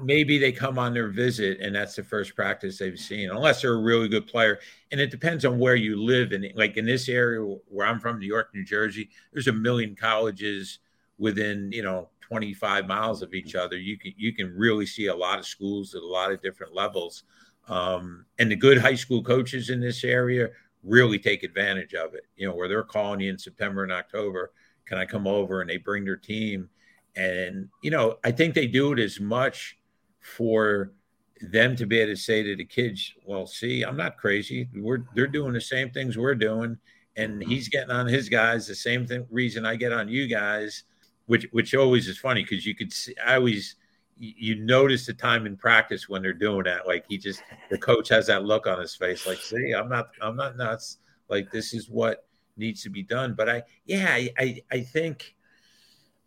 Maybe 0.00 0.38
they 0.38 0.52
come 0.52 0.78
on 0.78 0.94
their 0.94 1.08
visit 1.08 1.60
and 1.60 1.74
that's 1.74 1.96
the 1.96 2.02
first 2.02 2.34
practice 2.34 2.78
they've 2.78 2.98
seen, 2.98 3.30
unless 3.30 3.62
they're 3.62 3.74
a 3.74 3.82
really 3.82 4.08
good 4.08 4.26
player. 4.26 4.58
And 4.92 5.00
it 5.00 5.10
depends 5.10 5.44
on 5.44 5.58
where 5.58 5.76
you 5.76 6.00
live. 6.00 6.32
And 6.32 6.46
like 6.54 6.76
in 6.76 6.86
this 6.86 7.08
area 7.08 7.40
where 7.68 7.86
I'm 7.86 8.00
from, 8.00 8.18
New 8.18 8.26
York, 8.26 8.50
New 8.54 8.64
Jersey, 8.64 9.10
there's 9.32 9.48
a 9.48 9.52
million 9.52 9.94
colleges 9.94 10.78
within, 11.18 11.70
you 11.72 11.82
know, 11.82 12.08
25 12.20 12.86
miles 12.86 13.22
of 13.22 13.34
each 13.34 13.54
other. 13.54 13.76
You 13.76 13.98
can 13.98 14.12
you 14.16 14.32
can 14.32 14.56
really 14.56 14.86
see 14.86 15.06
a 15.06 15.14
lot 15.14 15.38
of 15.38 15.46
schools 15.46 15.94
at 15.94 16.02
a 16.02 16.06
lot 16.06 16.32
of 16.32 16.42
different 16.42 16.74
levels. 16.74 17.24
Um, 17.68 18.24
and 18.38 18.50
the 18.50 18.56
good 18.56 18.78
high 18.78 18.94
school 18.94 19.22
coaches 19.22 19.70
in 19.70 19.80
this 19.80 20.04
area 20.04 20.48
really 20.82 21.18
take 21.18 21.42
advantage 21.42 21.94
of 21.94 22.14
it. 22.14 22.26
You 22.36 22.48
know, 22.48 22.54
where 22.54 22.68
they're 22.68 22.82
calling 22.82 23.20
you 23.20 23.30
in 23.30 23.38
September 23.38 23.82
and 23.82 23.92
October 23.92 24.52
can 24.86 24.98
I 24.98 25.06
come 25.06 25.26
over? 25.26 25.60
And 25.60 25.68
they 25.68 25.78
bring 25.78 26.04
their 26.04 26.16
team. 26.16 26.68
And, 27.16 27.68
you 27.82 27.90
know, 27.90 28.18
I 28.24 28.32
think 28.32 28.54
they 28.54 28.66
do 28.66 28.92
it 28.92 28.98
as 28.98 29.20
much 29.20 29.78
for 30.24 30.92
them 31.40 31.76
to 31.76 31.86
be 31.86 32.00
able 32.00 32.12
to 32.12 32.16
say 32.16 32.42
to 32.42 32.56
the 32.56 32.64
kids, 32.64 33.12
well, 33.26 33.46
see, 33.46 33.82
I'm 33.82 33.96
not 33.96 34.16
crazy. 34.16 34.68
We're 34.74 35.04
they're 35.14 35.26
doing 35.26 35.52
the 35.52 35.60
same 35.60 35.90
things 35.90 36.16
we're 36.16 36.34
doing. 36.34 36.78
And 37.16 37.40
mm-hmm. 37.40 37.50
he's 37.50 37.68
getting 37.68 37.90
on 37.90 38.06
his 38.06 38.28
guys 38.28 38.66
the 38.66 38.74
same 38.74 39.06
thing 39.06 39.26
reason 39.30 39.64
I 39.64 39.76
get 39.76 39.92
on 39.92 40.08
you 40.08 40.26
guys, 40.26 40.84
which 41.26 41.46
which 41.52 41.74
always 41.74 42.08
is 42.08 42.18
funny 42.18 42.42
because 42.42 42.66
you 42.66 42.74
could 42.74 42.92
see 42.92 43.14
I 43.24 43.36
always 43.36 43.76
you 44.16 44.54
notice 44.56 45.06
the 45.06 45.12
time 45.12 45.44
in 45.44 45.56
practice 45.56 46.08
when 46.08 46.22
they're 46.22 46.32
doing 46.32 46.64
that. 46.64 46.86
Like 46.86 47.04
he 47.08 47.18
just 47.18 47.42
the 47.70 47.78
coach 47.78 48.08
has 48.08 48.26
that 48.28 48.44
look 48.44 48.66
on 48.66 48.80
his 48.80 48.94
face, 48.94 49.26
like, 49.26 49.38
see, 49.38 49.72
I'm 49.72 49.88
not 49.88 50.08
I'm 50.22 50.36
not 50.36 50.56
nuts. 50.56 50.98
Like 51.28 51.50
this 51.50 51.74
is 51.74 51.88
what 51.88 52.24
needs 52.56 52.82
to 52.82 52.90
be 52.90 53.02
done. 53.02 53.34
But 53.34 53.48
I, 53.48 53.62
yeah, 53.86 54.08
I, 54.08 54.30
I, 54.38 54.62
I 54.70 54.80
think, 54.80 55.34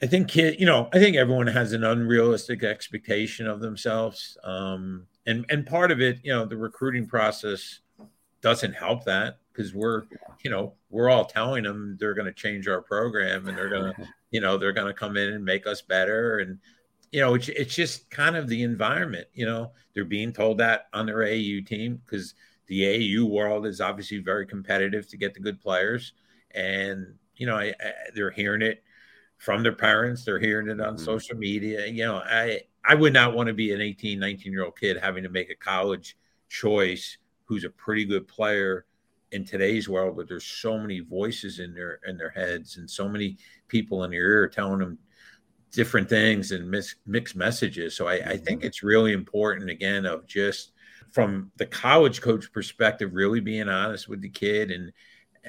I 0.02 0.08
think 0.08 0.28
kid, 0.28 0.60
you 0.60 0.66
know, 0.66 0.90
I 0.94 1.00
think 1.00 1.16
everyone 1.16 1.48
has 1.48 1.74
an 1.74 1.84
unrealistic 1.84 2.64
expectation 2.64 3.48
of 3.48 3.60
themselves. 3.60 4.38
Um, 4.44 5.08
and 5.26 5.46
and 5.50 5.66
part 5.66 5.92
of 5.92 6.02
it, 6.02 6.20
you 6.24 6.32
know, 6.32 6.46
the 6.46 6.58
recruiting 6.58 7.08
process 7.08 7.80
doesn't 8.42 8.74
help 8.74 9.04
that 9.06 9.40
because 9.52 9.74
we're, 9.74 10.04
you 10.44 10.52
know, 10.52 10.74
we're 10.90 11.10
all 11.10 11.26
telling 11.26 11.64
them 11.64 11.98
they're 12.00 12.14
going 12.14 12.28
to 12.28 12.34
change 12.34 12.68
our 12.68 12.82
program 12.82 13.48
and 13.48 13.58
they're 13.58 13.70
going 13.70 13.94
to, 13.96 14.08
you 14.30 14.40
know, 14.40 14.58
they're 14.58 14.72
going 14.72 14.88
to 14.88 14.94
come 14.94 15.18
in 15.18 15.34
and 15.34 15.44
make 15.44 15.66
us 15.66 15.82
better. 15.82 16.40
And, 16.40 16.60
you 17.12 17.20
know, 17.22 17.34
it's, 17.34 17.50
it's 17.50 17.74
just 17.74 18.10
kind 18.12 18.36
of 18.36 18.48
the 18.48 18.62
environment, 18.62 19.28
you 19.34 19.46
know, 19.46 19.72
they're 19.94 20.06
being 20.06 20.32
told 20.32 20.60
that 20.60 20.88
on 20.94 21.08
their 21.08 21.18
AAU 21.18 21.66
team 21.66 22.00
because 22.06 22.36
the 22.68 22.82
AAU 22.82 23.24
world 23.24 23.66
is 23.66 23.82
obviously 23.82 24.20
very 24.20 24.46
competitive 24.46 25.08
to 25.10 25.18
get 25.18 25.34
the 25.34 25.40
good 25.40 25.60
players, 25.60 26.14
and 26.52 27.16
you 27.36 27.48
know 27.48 27.56
I, 27.56 27.74
I, 27.80 27.94
they're 28.14 28.32
hearing 28.32 28.62
it 28.62 28.84
from 29.38 29.64
their 29.64 29.74
parents. 29.74 30.24
They're 30.24 30.40
hearing 30.40 30.68
it 30.70 30.82
on 30.82 30.96
mm-hmm. 30.96 31.06
social 31.06 31.38
media. 31.38 31.88
You 31.88 32.06
know, 32.06 32.18
I 32.18 32.62
I 32.84 32.96
would 32.96 33.14
not 33.14 33.36
want 33.36 33.48
to 33.48 33.54
be 33.54 33.74
an 33.74 33.82
18, 33.82 34.20
19 34.20 34.52
year 34.52 34.66
old 34.66 34.80
kid 34.80 34.98
having 34.98 35.24
to 35.24 35.30
make 35.30 35.50
a 35.50 35.56
college 35.56 36.18
choice 36.50 37.18
who's 37.46 37.64
a 37.64 37.70
pretty 37.70 38.06
good 38.06 38.28
player 38.28 38.86
in 39.32 39.44
today's 39.44 39.90
world, 39.90 40.16
but 40.16 40.28
there's 40.28 40.46
so 40.46 40.78
many 40.78 41.02
voices 41.02 41.60
in 41.60 41.74
their 41.74 42.00
in 42.08 42.18
their 42.18 42.30
heads 42.30 42.78
and 42.78 42.90
so 42.90 43.10
many 43.10 43.38
people 43.68 44.04
in 44.04 44.12
their 44.12 44.22
ear 44.22 44.48
telling 44.48 44.80
them 44.80 44.98
different 45.72 46.08
things 46.08 46.52
and 46.52 46.70
mis- 46.70 46.96
mixed 47.06 47.36
messages. 47.36 47.96
So 47.96 48.08
I, 48.08 48.14
I 48.14 48.38
think 48.38 48.60
mm-hmm. 48.60 48.68
it's 48.68 48.84
really 48.84 49.14
important 49.14 49.70
again 49.70 50.06
of 50.06 50.26
just 50.26 50.72
from 51.12 51.52
the 51.58 51.66
college 51.66 52.22
coach 52.22 52.52
perspective, 52.52 53.12
really 53.14 53.40
being 53.42 53.70
honest 53.70 54.08
with 54.08 54.22
the 54.22 54.30
kid 54.30 54.72
and 54.72 54.92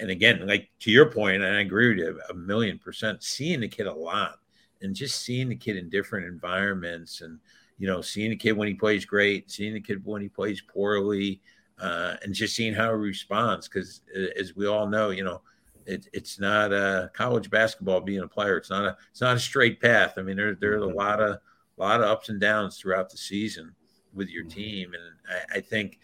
and 0.01 0.11
again, 0.11 0.47
like 0.47 0.71
to 0.81 0.91
your 0.91 1.11
point, 1.11 1.43
and 1.43 1.45
I 1.45 1.61
agree 1.61 1.89
with 1.89 1.99
you 1.99 2.21
a 2.31 2.35
million 2.35 2.79
percent, 2.79 3.23
seeing 3.23 3.61
the 3.61 3.69
kid 3.69 3.87
a 3.87 3.93
lot 3.93 4.39
and 4.81 4.95
just 4.95 5.23
seeing 5.23 5.49
the 5.49 5.57
kid 5.57 5.77
in 5.77 5.89
different 5.89 6.27
environments 6.27 7.21
and 7.21 7.39
you 7.79 7.87
know, 7.87 8.01
seeing 8.01 8.31
the 8.31 8.37
kid 8.37 8.53
when 8.53 8.69
he 8.69 8.75
plays 8.75 9.05
great, 9.05 9.51
seeing 9.51 9.73
the 9.73 9.81
kid 9.81 10.05
when 10.05 10.21
he 10.21 10.29
plays 10.29 10.61
poorly, 10.61 11.41
uh, 11.81 12.17
and 12.23 12.35
just 12.35 12.57
seeing 12.57 12.75
how 12.75 12.91
he 12.91 12.97
responds. 12.97 13.69
Because 13.69 14.03
as 14.37 14.57
we 14.57 14.67
all 14.67 14.89
know, 14.89 15.11
you 15.11 15.23
know, 15.25 15.43
it, 15.87 16.09
it's 16.13 16.41
not 16.41 16.73
a 16.73 17.11
college 17.15 17.51
basketball 17.51 18.01
being 18.01 18.23
a 18.23 18.29
player. 18.29 18.57
It's 18.57 18.71
not 18.71 18.85
a 18.85 18.97
it's 19.11 19.21
not 19.21 19.37
a 19.37 19.41
straight 19.41 19.81
path. 19.81 20.15
I 20.19 20.23
mean, 20.23 20.37
there 20.37 20.55
there's 20.55 20.83
a 20.83 20.87
mm-hmm. 20.87 20.97
lot 20.97 21.21
of 21.21 21.37
a 21.37 21.81
lot 21.81 22.01
of 22.01 22.09
ups 22.09 22.29
and 22.29 22.41
downs 22.41 22.79
throughout 22.79 23.11
the 23.11 23.17
season 23.17 23.75
with 24.13 24.29
your 24.29 24.45
mm-hmm. 24.45 24.59
team. 24.59 24.93
And 24.95 25.39
I, 25.53 25.59
I 25.59 25.61
think, 25.61 26.01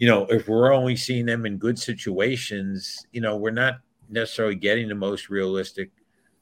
you 0.00 0.08
know, 0.08 0.24
if 0.30 0.48
we're 0.48 0.72
only 0.72 0.96
seeing 0.96 1.26
them 1.26 1.44
in 1.44 1.58
good 1.58 1.78
situations, 1.78 3.06
you 3.12 3.20
know, 3.20 3.36
we're 3.36 3.50
not 3.50 3.80
necessarily 4.08 4.54
getting 4.56 4.88
the 4.88 4.94
most 4.94 5.28
realistic 5.28 5.90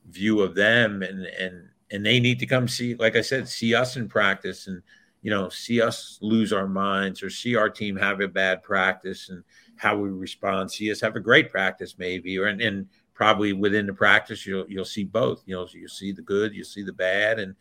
view 0.08 0.40
of 0.40 0.54
them 0.54 1.02
and 1.02 1.26
and 1.26 1.68
and 1.90 2.06
they 2.06 2.18
need 2.18 2.38
to 2.38 2.46
come 2.46 2.66
see 2.66 2.94
like 2.94 3.14
i 3.14 3.20
said 3.20 3.46
see 3.46 3.74
us 3.74 3.98
in 3.98 4.08
practice 4.08 4.66
and 4.66 4.80
you 5.20 5.30
know 5.30 5.50
see 5.50 5.82
us 5.82 6.18
lose 6.22 6.50
our 6.50 6.66
minds 6.66 7.22
or 7.22 7.28
see 7.28 7.54
our 7.56 7.68
team 7.68 7.94
have 7.94 8.22
a 8.22 8.28
bad 8.28 8.62
practice 8.62 9.28
and 9.28 9.44
how 9.78 9.96
we 9.96 10.10
respond. 10.10 10.70
See 10.70 10.90
us 10.90 11.00
have 11.00 11.16
a 11.16 11.20
great 11.20 11.50
practice 11.50 11.96
maybe 11.98 12.38
or 12.38 12.46
and, 12.46 12.60
and 12.60 12.86
probably 13.14 13.52
within 13.52 13.86
the 13.86 13.94
practice 13.94 14.46
you'll 14.46 14.68
you'll 14.68 14.84
see 14.84 15.04
both. 15.04 15.42
You 15.46 15.56
know 15.56 15.68
you'll 15.72 15.88
see 15.88 16.12
the 16.12 16.22
good 16.22 16.54
you'll 16.54 16.64
see 16.64 16.82
the 16.82 16.92
bad. 16.92 17.38
And 17.38 17.54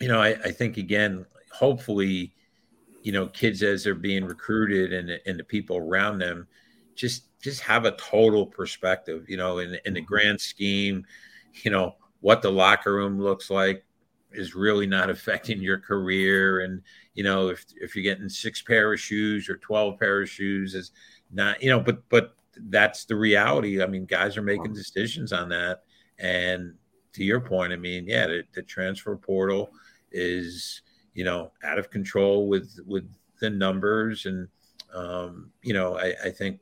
you 0.00 0.08
know 0.08 0.20
i, 0.20 0.30
I 0.30 0.52
think 0.52 0.76
again 0.76 1.26
hopefully 1.52 2.32
you 3.08 3.12
know 3.12 3.26
kids 3.28 3.62
as 3.62 3.82
they're 3.82 3.94
being 3.94 4.22
recruited 4.24 4.92
and 4.92 5.18
and 5.24 5.40
the 5.40 5.44
people 5.44 5.78
around 5.78 6.18
them 6.18 6.46
just 6.94 7.24
just 7.40 7.62
have 7.62 7.86
a 7.86 7.92
total 7.92 8.44
perspective 8.44 9.24
you 9.30 9.36
know 9.38 9.60
in 9.60 9.78
in 9.86 9.94
the 9.94 10.00
mm-hmm. 10.00 10.06
grand 10.06 10.38
scheme 10.38 11.06
you 11.64 11.70
know 11.70 11.96
what 12.20 12.42
the 12.42 12.52
locker 12.52 12.92
room 12.92 13.18
looks 13.18 13.48
like 13.48 13.82
is 14.32 14.54
really 14.54 14.86
not 14.86 15.08
affecting 15.16 15.62
your 15.62 15.78
career. 15.78 16.60
And 16.60 16.82
you 17.14 17.24
know 17.24 17.48
if 17.48 17.64
if 17.80 17.96
you're 17.96 18.02
getting 18.02 18.28
six 18.28 18.60
pair 18.62 18.92
of 18.92 19.00
shoes 19.00 19.48
or 19.48 19.56
12 19.56 19.98
pair 19.98 20.20
of 20.20 20.28
shoes 20.28 20.74
is 20.74 20.92
not 21.32 21.62
you 21.62 21.70
know 21.70 21.80
but 21.80 22.06
but 22.10 22.34
that's 22.68 23.06
the 23.06 23.16
reality. 23.16 23.82
I 23.82 23.86
mean 23.86 24.04
guys 24.04 24.36
are 24.36 24.42
making 24.42 24.74
decisions 24.74 25.32
on 25.32 25.48
that. 25.48 25.84
And 26.18 26.74
to 27.14 27.24
your 27.24 27.40
point 27.40 27.72
i 27.72 27.76
mean 27.76 28.04
yeah 28.06 28.26
the, 28.26 28.42
the 28.54 28.62
transfer 28.62 29.16
portal 29.16 29.70
is 30.12 30.82
you 31.14 31.24
know, 31.24 31.52
out 31.64 31.78
of 31.78 31.90
control 31.90 32.48
with 32.48 32.78
with 32.86 33.08
the 33.40 33.50
numbers, 33.50 34.26
and 34.26 34.48
um, 34.94 35.50
you 35.62 35.72
know, 35.72 35.98
I, 35.98 36.14
I 36.24 36.30
think 36.30 36.60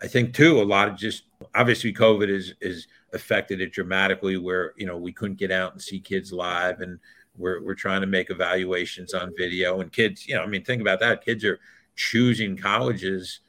I 0.00 0.06
think 0.06 0.34
too 0.34 0.60
a 0.60 0.62
lot 0.62 0.88
of 0.88 0.96
just 0.96 1.24
obviously 1.54 1.92
COVID 1.92 2.28
is 2.28 2.54
is 2.60 2.86
affected 3.12 3.60
it 3.60 3.72
dramatically 3.72 4.36
where, 4.36 4.74
you 4.76 4.86
know, 4.86 4.96
we 4.96 5.12
couldn't 5.12 5.38
get 5.38 5.50
out 5.50 5.72
and 5.72 5.82
see 5.82 5.98
kids 5.98 6.32
live. 6.32 6.80
And 6.80 6.98
we're 7.36 7.62
we're 7.62 7.74
trying 7.74 8.00
to 8.02 8.06
make 8.06 8.30
evaluations 8.30 9.14
on 9.14 9.32
video 9.36 9.80
and 9.80 9.92
kids, 9.92 10.26
you 10.26 10.34
know, 10.34 10.42
I 10.42 10.46
mean, 10.46 10.64
think 10.64 10.82
about 10.82 11.00
that. 11.00 11.24
Kids 11.24 11.44
are 11.44 11.58
choosing 11.96 12.56
colleges 12.56 13.40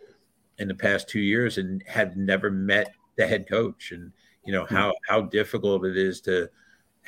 in 0.57 0.67
the 0.67 0.75
past 0.75 1.07
two 1.07 1.19
years 1.19 1.57
and 1.57 1.83
have 1.88 2.17
never 2.17 2.50
met 2.50 2.93
the 3.15 3.27
head 3.27 3.48
coach. 3.48 3.91
And 3.91 4.12
you 4.45 4.53
know 4.53 4.65
how 4.65 4.93
how 5.07 5.21
difficult 5.21 5.86
it 5.86 5.98
is 5.98 6.21
to 6.21 6.50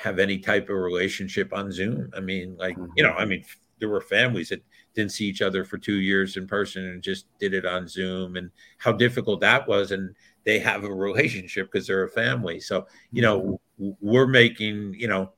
have 0.02 0.20
any 0.20 0.40
type 0.40 0.70
of 0.70 0.78
relationship 0.78 1.54
on 1.54 1.72
Zoom. 1.72 2.12
I 2.16 2.20
mean, 2.20 2.56
like, 2.58 2.76
you 2.76 2.84
mm-hmm. 2.84 3.04
know, 3.04 3.14
I 3.14 3.26
mean, 3.26 3.46
there 3.80 3.90
were 3.90 4.02
families 4.02 4.50
that 4.50 4.64
didn't 4.96 5.12
see 5.12 5.26
each 5.26 5.42
other 5.42 5.64
for 5.64 5.78
two 5.78 6.00
years 6.00 6.38
in 6.38 6.48
person 6.48 6.86
and 6.86 7.04
just 7.04 7.26
did 7.40 7.54
it 7.54 7.66
on 7.66 7.88
Zoom 7.88 8.36
and 8.36 8.50
how 8.78 8.92
difficult 8.92 9.42
that 9.42 9.68
was. 9.68 9.92
And 9.92 10.16
they 10.44 10.60
have 10.60 10.84
a 10.84 10.94
relationship 10.94 11.72
because 11.72 11.88
they're 11.88 12.04
a 12.04 12.10
family. 12.10 12.60
So, 12.60 12.88
you 13.12 13.22
know, 13.22 13.60
mm-hmm. 13.80 13.92
we're 14.02 14.28
making, 14.28 14.96
you 14.98 15.08
know, 15.08 15.32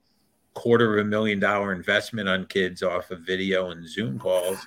quarter 0.53 0.97
of 0.97 1.05
a 1.05 1.09
million 1.09 1.39
dollar 1.39 1.73
investment 1.73 2.29
on 2.29 2.45
kids 2.45 2.83
off 2.83 3.11
of 3.11 3.19
video 3.21 3.71
and 3.71 3.87
Zoom 3.87 4.17
calls. 4.17 4.59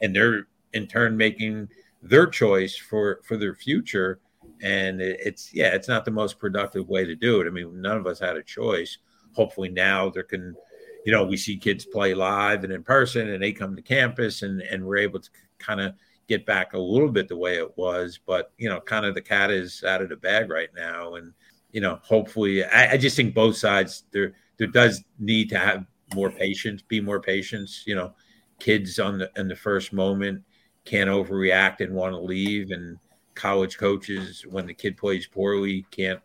And 0.00 0.14
they're 0.14 0.46
in 0.72 0.86
turn 0.86 1.16
making 1.16 1.68
their 2.02 2.26
choice 2.26 2.76
for 2.76 3.20
for 3.24 3.36
their 3.36 3.54
future. 3.54 4.20
And 4.62 5.00
it's 5.00 5.52
yeah, 5.52 5.74
it's 5.74 5.88
not 5.88 6.04
the 6.04 6.10
most 6.10 6.38
productive 6.38 6.88
way 6.88 7.04
to 7.04 7.14
do 7.14 7.40
it. 7.40 7.46
I 7.46 7.50
mean, 7.50 7.80
none 7.80 7.96
of 7.96 8.06
us 8.06 8.18
had 8.18 8.36
a 8.36 8.42
choice. 8.42 8.98
Hopefully 9.34 9.68
now 9.68 10.10
there 10.10 10.22
can 10.22 10.56
you 11.04 11.12
know, 11.12 11.24
we 11.24 11.36
see 11.36 11.56
kids 11.56 11.84
play 11.84 12.14
live 12.14 12.64
and 12.64 12.72
in 12.72 12.82
person 12.82 13.30
and 13.30 13.42
they 13.42 13.52
come 13.52 13.74
to 13.76 13.82
campus 13.82 14.42
and, 14.42 14.60
and 14.62 14.84
we're 14.84 14.98
able 14.98 15.20
to 15.20 15.30
kind 15.58 15.80
of 15.80 15.94
get 16.28 16.46
back 16.46 16.72
a 16.72 16.78
little 16.78 17.10
bit 17.10 17.28
the 17.28 17.36
way 17.36 17.56
it 17.56 17.76
was. 17.76 18.20
But, 18.24 18.52
you 18.58 18.68
know, 18.68 18.80
kind 18.80 19.04
of 19.04 19.14
the 19.14 19.20
cat 19.20 19.50
is 19.50 19.82
out 19.84 20.02
of 20.02 20.08
the 20.08 20.16
bag 20.16 20.50
right 20.50 20.70
now. 20.76 21.14
And, 21.14 21.32
you 21.72 21.80
know, 21.80 21.98
hopefully 22.02 22.64
I, 22.64 22.92
I 22.92 22.96
just 22.96 23.16
think 23.16 23.34
both 23.34 23.56
sides 23.56 24.04
there 24.12 24.34
there 24.58 24.68
does 24.68 25.02
need 25.18 25.48
to 25.48 25.58
have 25.58 25.86
more 26.14 26.30
patience, 26.30 26.82
be 26.82 27.00
more 27.00 27.20
patience. 27.20 27.82
You 27.86 27.96
know, 27.96 28.12
kids 28.58 28.98
on 28.98 29.18
the 29.18 29.30
in 29.36 29.48
the 29.48 29.56
first 29.56 29.92
moment 29.92 30.42
can't 30.84 31.10
overreact 31.10 31.80
and 31.80 31.94
want 31.94 32.12
to 32.12 32.20
leave 32.20 32.70
and 32.70 32.98
college 33.34 33.78
coaches 33.78 34.44
when 34.48 34.66
the 34.66 34.74
kid 34.74 34.96
plays 34.96 35.26
poorly 35.26 35.86
can't 35.90 36.20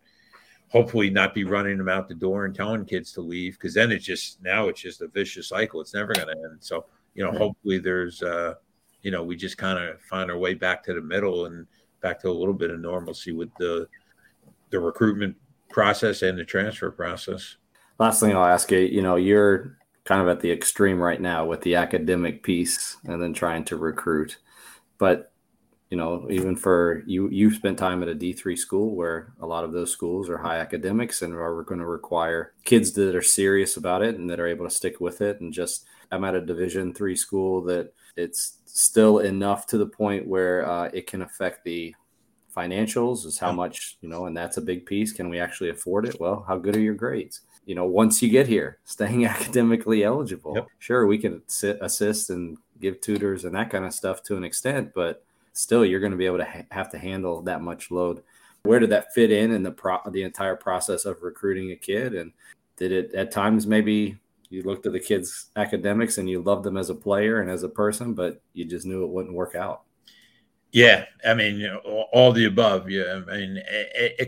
hopefully 0.68 1.10
not 1.10 1.34
be 1.34 1.44
running 1.44 1.78
them 1.78 1.88
out 1.88 2.08
the 2.08 2.14
door 2.14 2.44
and 2.44 2.54
telling 2.54 2.84
kids 2.84 3.12
to 3.12 3.20
leave 3.20 3.54
because 3.54 3.74
then 3.74 3.90
it's 3.90 4.04
just 4.04 4.42
now 4.42 4.68
it's 4.68 4.80
just 4.80 5.00
a 5.00 5.08
vicious 5.08 5.48
cycle. 5.48 5.80
It's 5.80 5.94
never 5.94 6.12
going 6.12 6.28
to 6.28 6.32
end. 6.32 6.58
So 6.60 6.86
you 7.14 7.24
know, 7.24 7.32
hopefully 7.32 7.78
there's 7.78 8.22
uh, 8.22 8.54
you 9.02 9.10
know 9.10 9.22
we 9.22 9.36
just 9.36 9.58
kind 9.58 9.78
of 9.78 10.00
find 10.02 10.30
our 10.30 10.38
way 10.38 10.54
back 10.54 10.84
to 10.84 10.94
the 10.94 11.00
middle 11.00 11.46
and 11.46 11.66
back 12.00 12.20
to 12.20 12.28
a 12.28 12.30
little 12.30 12.54
bit 12.54 12.70
of 12.70 12.80
normalcy 12.80 13.32
with 13.32 13.50
the 13.58 13.88
the 14.70 14.78
recruitment 14.78 15.36
process 15.70 16.22
and 16.22 16.38
the 16.38 16.44
transfer 16.44 16.90
process. 16.90 17.56
Last 17.98 18.20
thing 18.20 18.36
I'll 18.36 18.44
ask 18.44 18.70
you, 18.70 18.78
you 18.78 19.02
know, 19.02 19.16
you're 19.16 19.78
kind 20.04 20.22
of 20.22 20.28
at 20.28 20.40
the 20.40 20.50
extreme 20.50 21.00
right 21.00 21.20
now 21.20 21.44
with 21.44 21.62
the 21.62 21.74
academic 21.74 22.42
piece 22.42 22.96
and 23.04 23.20
then 23.20 23.34
trying 23.34 23.64
to 23.64 23.76
recruit. 23.76 24.38
But 24.98 25.27
you 25.90 25.96
know, 25.96 26.26
even 26.30 26.54
for 26.54 27.02
you, 27.06 27.28
you've 27.30 27.54
spent 27.54 27.78
time 27.78 28.02
at 28.02 28.08
a 28.08 28.14
D3 28.14 28.58
school 28.58 28.94
where 28.94 29.32
a 29.40 29.46
lot 29.46 29.64
of 29.64 29.72
those 29.72 29.90
schools 29.90 30.28
are 30.28 30.36
high 30.36 30.58
academics 30.58 31.22
and 31.22 31.34
are 31.34 31.62
going 31.62 31.80
to 31.80 31.86
require 31.86 32.52
kids 32.64 32.92
that 32.92 33.14
are 33.14 33.22
serious 33.22 33.76
about 33.78 34.02
it 34.02 34.16
and 34.16 34.28
that 34.28 34.40
are 34.40 34.46
able 34.46 34.66
to 34.66 34.74
stick 34.74 35.00
with 35.00 35.22
it. 35.22 35.40
And 35.40 35.52
just, 35.52 35.86
I'm 36.12 36.24
at 36.24 36.34
a 36.34 36.40
Division 36.42 36.92
three 36.92 37.16
school 37.16 37.62
that 37.62 37.94
it's 38.16 38.58
still 38.66 39.20
enough 39.20 39.66
to 39.68 39.78
the 39.78 39.86
point 39.86 40.26
where 40.26 40.68
uh, 40.68 40.90
it 40.92 41.06
can 41.06 41.22
affect 41.22 41.64
the 41.64 41.94
financials, 42.54 43.24
is 43.24 43.38
how 43.38 43.52
much, 43.52 43.96
you 44.02 44.08
know, 44.08 44.26
and 44.26 44.36
that's 44.36 44.56
a 44.56 44.62
big 44.62 44.84
piece. 44.84 45.12
Can 45.12 45.30
we 45.30 45.38
actually 45.38 45.70
afford 45.70 46.06
it? 46.06 46.20
Well, 46.20 46.44
how 46.46 46.58
good 46.58 46.76
are 46.76 46.80
your 46.80 46.94
grades? 46.94 47.42
You 47.64 47.74
know, 47.74 47.86
once 47.86 48.20
you 48.20 48.28
get 48.28 48.46
here, 48.46 48.78
staying 48.84 49.24
academically 49.24 50.04
eligible. 50.04 50.54
Yep. 50.54 50.66
Sure, 50.80 51.06
we 51.06 51.18
can 51.18 51.42
sit, 51.46 51.78
assist 51.80 52.28
and 52.28 52.58
give 52.80 53.00
tutors 53.00 53.44
and 53.44 53.54
that 53.54 53.70
kind 53.70 53.86
of 53.86 53.94
stuff 53.94 54.22
to 54.24 54.36
an 54.36 54.44
extent, 54.44 54.92
but 54.94 55.24
still 55.58 55.84
you're 55.84 56.00
going 56.00 56.12
to 56.12 56.18
be 56.18 56.26
able 56.26 56.38
to 56.38 56.44
ha- 56.44 56.66
have 56.70 56.90
to 56.90 56.98
handle 56.98 57.42
that 57.42 57.62
much 57.62 57.90
load. 57.90 58.22
Where 58.62 58.78
did 58.78 58.90
that 58.90 59.12
fit 59.14 59.30
in 59.30 59.52
in 59.52 59.62
the 59.62 59.70
pro- 59.70 60.10
the 60.10 60.22
entire 60.22 60.56
process 60.56 61.04
of 61.04 61.22
recruiting 61.22 61.72
a 61.72 61.76
kid? 61.76 62.14
And 62.14 62.32
did 62.76 62.92
it 62.92 63.14
at 63.14 63.30
times 63.30 63.66
maybe 63.66 64.18
you 64.50 64.62
looked 64.62 64.86
at 64.86 64.92
the 64.92 65.00
kid's 65.00 65.50
academics 65.56 66.18
and 66.18 66.28
you 66.28 66.40
loved 66.40 66.64
them 66.64 66.76
as 66.76 66.90
a 66.90 66.94
player 66.94 67.40
and 67.40 67.50
as 67.50 67.62
a 67.62 67.68
person, 67.68 68.14
but 68.14 68.40
you 68.54 68.64
just 68.64 68.86
knew 68.86 69.04
it 69.04 69.10
wouldn't 69.10 69.34
work 69.34 69.54
out? 69.54 69.82
Yeah, 70.70 71.06
I 71.26 71.32
mean, 71.32 71.66
all 72.12 72.30
the 72.30 72.44
above. 72.44 72.90
Yeah, 72.90 73.22
I 73.30 73.36
mean, 73.36 73.62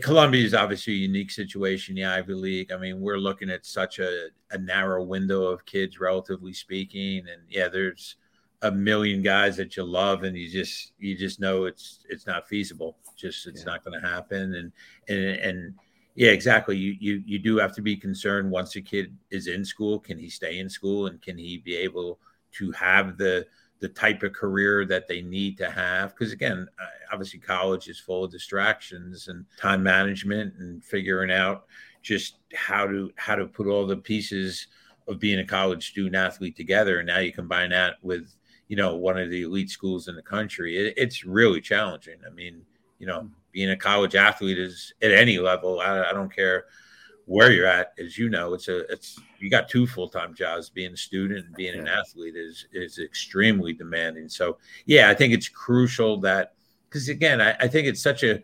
Columbia 0.01 0.43
is 0.43 0.55
obviously 0.55 0.93
a 0.93 0.97
unique 0.97 1.29
situation, 1.29 1.93
the 1.93 2.05
Ivy 2.05 2.33
League. 2.33 2.71
I 2.71 2.77
mean, 2.77 2.99
we're 2.99 3.19
looking 3.19 3.51
at 3.51 3.63
such 3.63 3.99
a, 3.99 4.29
a 4.49 4.57
narrow 4.57 5.03
window 5.03 5.43
of 5.43 5.65
kids, 5.67 5.99
relatively 5.99 6.53
speaking, 6.53 7.19
and 7.19 7.43
yeah, 7.47 7.67
there's 7.67 8.15
a 8.63 8.71
million 8.71 9.21
guys 9.21 9.57
that 9.57 9.75
you 9.75 9.83
love 9.83 10.23
and 10.23 10.37
you 10.37 10.47
just 10.47 10.93
you 10.99 11.17
just 11.17 11.39
know 11.39 11.65
it's 11.65 12.05
it's 12.09 12.27
not 12.27 12.47
feasible. 12.47 12.97
Just 13.15 13.47
it's 13.47 13.61
yeah. 13.61 13.71
not 13.71 13.83
going 13.83 13.99
to 13.99 14.07
happen. 14.07 14.55
And 14.55 14.71
and 15.07 15.39
and 15.39 15.75
yeah 16.15 16.31
exactly. 16.31 16.77
You 16.77 16.95
you 16.99 17.23
you 17.25 17.39
do 17.39 17.57
have 17.57 17.73
to 17.75 17.81
be 17.81 17.95
concerned 17.95 18.51
once 18.51 18.75
a 18.75 18.81
kid 18.81 19.15
is 19.31 19.47
in 19.47 19.65
school 19.65 19.99
can 19.99 20.17
he 20.17 20.29
stay 20.29 20.59
in 20.59 20.69
school 20.69 21.07
and 21.07 21.21
can 21.21 21.37
he 21.37 21.57
be 21.57 21.75
able 21.75 22.19
to 22.53 22.71
have 22.71 23.17
the 23.17 23.47
the 23.79 23.89
type 23.89 24.21
of 24.21 24.31
career 24.33 24.85
that 24.85 25.07
they 25.07 25.21
need 25.21 25.57
to 25.57 25.69
have? 25.69 26.11
Because 26.11 26.31
again 26.31 26.67
uh, 26.79 26.85
obviously 27.11 27.39
college 27.39 27.87
is 27.87 27.99
full 27.99 28.25
of 28.25 28.31
distractions 28.31 29.27
and 29.27 29.45
time 29.57 29.81
management 29.81 30.53
and 30.59 30.83
figuring 30.83 31.31
out 31.31 31.65
just 32.03 32.37
how 32.53 32.85
to 32.85 33.11
how 33.15 33.35
to 33.35 33.47
put 33.47 33.65
all 33.65 33.87
the 33.87 33.97
pieces 33.97 34.67
of 35.07 35.19
being 35.19 35.39
a 35.39 35.45
college 35.45 35.89
student 35.89 36.15
athlete 36.15 36.55
together. 36.55 36.99
And 36.99 37.07
now 37.07 37.19
you 37.19 37.31
combine 37.31 37.71
that 37.71 37.95
with 38.03 38.35
you 38.71 38.77
know, 38.77 38.95
one 38.95 39.17
of 39.17 39.29
the 39.29 39.41
elite 39.41 39.69
schools 39.69 40.07
in 40.07 40.15
the 40.15 40.21
country. 40.21 40.77
It, 40.77 40.93
it's 40.95 41.25
really 41.25 41.59
challenging. 41.59 42.15
I 42.25 42.29
mean, 42.29 42.61
you 42.99 43.05
know, 43.05 43.23
mm. 43.23 43.29
being 43.51 43.71
a 43.71 43.75
college 43.75 44.15
athlete 44.15 44.57
is 44.57 44.93
at 45.01 45.11
any 45.11 45.39
level. 45.39 45.81
I, 45.81 46.03
I 46.03 46.13
don't 46.13 46.33
care 46.33 46.67
where 47.25 47.51
you're 47.51 47.67
at, 47.67 47.91
as 47.99 48.17
you 48.17 48.29
know, 48.29 48.53
it's 48.53 48.69
a 48.69 48.89
it's 48.89 49.19
you 49.39 49.49
got 49.49 49.67
two 49.67 49.85
full 49.85 50.07
time 50.07 50.33
jobs. 50.33 50.69
Being 50.69 50.93
a 50.93 50.97
student 50.97 51.47
and 51.47 51.55
being 51.55 51.75
yeah. 51.75 51.81
an 51.81 51.87
athlete 51.89 52.37
is 52.37 52.65
is 52.71 52.97
extremely 52.97 53.73
demanding. 53.73 54.29
So 54.29 54.57
yeah, 54.85 55.09
I 55.09 55.15
think 55.15 55.33
it's 55.33 55.49
crucial 55.49 56.21
that 56.21 56.53
because 56.87 57.09
again, 57.09 57.41
I, 57.41 57.57
I 57.59 57.67
think 57.67 57.87
it's 57.87 58.01
such 58.01 58.23
a 58.23 58.41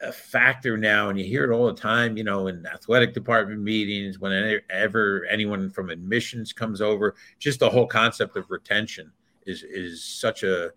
a 0.00 0.12
factor 0.12 0.76
now, 0.76 1.08
and 1.08 1.18
you 1.18 1.24
hear 1.24 1.50
it 1.50 1.54
all 1.54 1.66
the 1.66 1.80
time, 1.80 2.16
you 2.16 2.24
know, 2.24 2.46
in 2.46 2.64
athletic 2.66 3.14
department 3.14 3.60
meetings, 3.60 4.18
whenever 4.18 5.26
anyone 5.28 5.70
from 5.70 5.90
admissions 5.90 6.52
comes 6.52 6.80
over, 6.80 7.16
just 7.38 7.60
the 7.60 7.68
whole 7.68 7.86
concept 7.86 8.36
of 8.36 8.50
retention 8.50 9.10
is 9.46 9.62
is 9.62 10.04
such 10.04 10.42
a 10.42 10.70